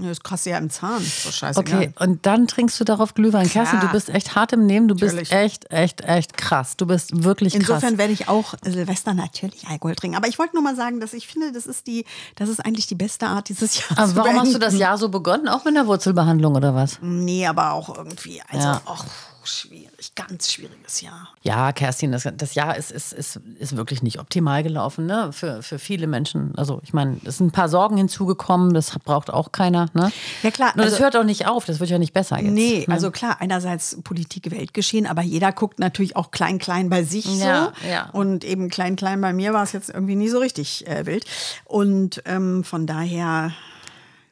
[0.00, 1.02] Das kostet ja im Zahn.
[1.02, 1.76] So scheißegal.
[1.80, 3.48] Okay, und dann trinkst du darauf Glühwein.
[3.48, 4.86] Kerstin, du bist echt hart im Nehmen.
[4.86, 5.32] Du bist Natürlich.
[5.32, 6.76] echt, echt, echt krass.
[6.76, 7.62] Du bist wirklich krass.
[7.68, 10.16] Insofern werde ich auch Silvester natürlich Alkohol trinken.
[10.16, 12.04] Aber ich wollte nur mal sagen, dass ich finde, das ist die,
[12.36, 13.98] das ist eigentlich die beste Art dieses Jahr.
[13.98, 14.60] Aber warum hast du beenden.
[14.60, 15.48] das Jahr so begonnen?
[15.48, 16.98] Auch mit einer Wurzelbehandlung oder was?
[17.02, 18.40] Nee, aber auch irgendwie.
[18.48, 18.80] Also, Ja.
[18.86, 19.04] ach,
[19.48, 21.28] schwierig, ganz schwieriges Jahr.
[21.42, 25.30] Ja, Kerstin, das, das Jahr ist, ist, ist, ist wirklich nicht optimal gelaufen, ne?
[25.32, 26.52] Für, für viele Menschen.
[26.56, 30.12] Also, ich meine, es sind ein paar Sorgen hinzugekommen, das braucht auch keiner, ne?
[30.42, 32.52] Ja, klar, Nur das also- hört auch nicht auf, das wird ja nicht besser jetzt.
[32.52, 32.94] Nee, ne?
[32.94, 37.72] also klar, einerseits Politik, Weltgeschehen, aber jeder guckt natürlich auch klein, klein bei sich Ja,
[37.82, 37.88] so.
[37.88, 38.10] ja.
[38.10, 41.24] Und eben klein, klein bei mir war es jetzt irgendwie nie so richtig äh, wild.
[41.64, 43.52] Und ähm, von daher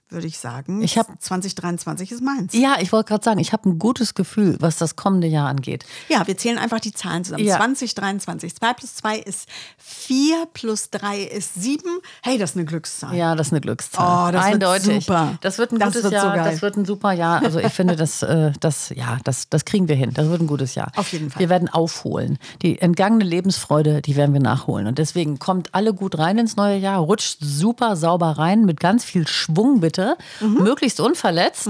[0.08, 2.52] würde ich sagen, Ich hab- 2023 ist meins.
[2.54, 5.84] Ja, ich wollte gerade sagen, ich habe ein gutes Gefühl, was das kommende Jahr angeht.
[6.08, 7.44] Ja, wir zählen einfach die Zahlen zusammen.
[7.44, 7.56] Ja.
[7.56, 8.54] 2023.
[8.54, 9.48] 2 plus 2 ist
[9.78, 11.82] 4 plus 3 ist 7.
[12.22, 13.14] Hey, das ist eine Glückszahl.
[13.16, 14.28] Ja, das ist eine Glückszahl.
[14.28, 15.04] Oh, das wird Eindeutig.
[15.06, 15.38] super.
[15.40, 16.36] Das wird ein Das gutes wird so Jahr.
[16.36, 16.52] geil.
[16.52, 17.42] Das wird ein super Jahr.
[17.42, 20.12] Also ich finde, das, äh, das, ja, das, das kriegen wir hin.
[20.14, 20.92] Das wird ein gutes Jahr.
[20.96, 21.40] Auf jeden Fall.
[21.40, 22.38] Wir werden aufholen.
[22.62, 24.86] Die entgangene Lebensfreude, die werden wir nachholen.
[24.86, 26.98] Und deswegen kommt alle gut rein ins neue Jahr.
[27.00, 29.95] Rutscht super sauber rein mit ganz viel Schwung bitte.
[30.40, 30.62] Mhm.
[30.62, 31.68] Möglichst unverletzt.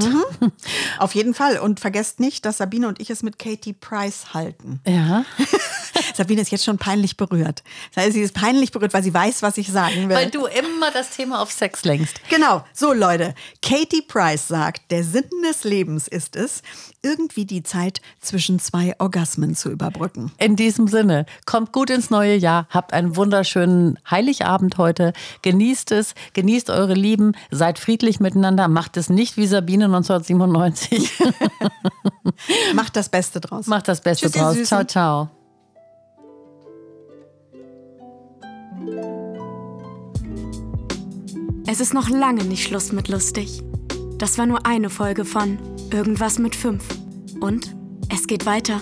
[0.99, 1.59] Auf jeden Fall.
[1.59, 4.81] Und vergesst nicht, dass Sabine und ich es mit Katie Price halten.
[4.87, 5.25] Ja.
[6.15, 7.63] Sabine ist jetzt schon peinlich berührt.
[7.95, 10.17] Das heißt, sie ist peinlich berührt, weil sie weiß, was ich sagen will.
[10.17, 12.21] Weil du immer das Thema auf Sex lenkst.
[12.29, 13.35] Genau, so Leute.
[13.63, 16.63] Katie Price sagt, der Sinn des Lebens ist es,
[17.03, 20.33] irgendwie die Zeit zwischen zwei Orgasmen zu überbrücken.
[20.39, 25.13] In diesem Sinne, kommt gut ins neue Jahr, habt einen wunderschönen Heiligabend heute,
[25.43, 31.13] genießt es, genießt eure Lieben, seid friedlich miteinander, macht es nicht wie Sabine 1997,
[32.75, 33.67] Macht das Beste draus.
[33.67, 34.63] macht das Beste Tschüss, draus.
[34.65, 35.31] Ciao, ciao.
[41.67, 43.63] Es ist noch lange nicht Schluss mit lustig.
[44.19, 45.59] Das war nur eine Folge von
[45.91, 46.83] Irgendwas mit 5.
[47.41, 47.75] Und
[48.09, 48.81] es geht weiter.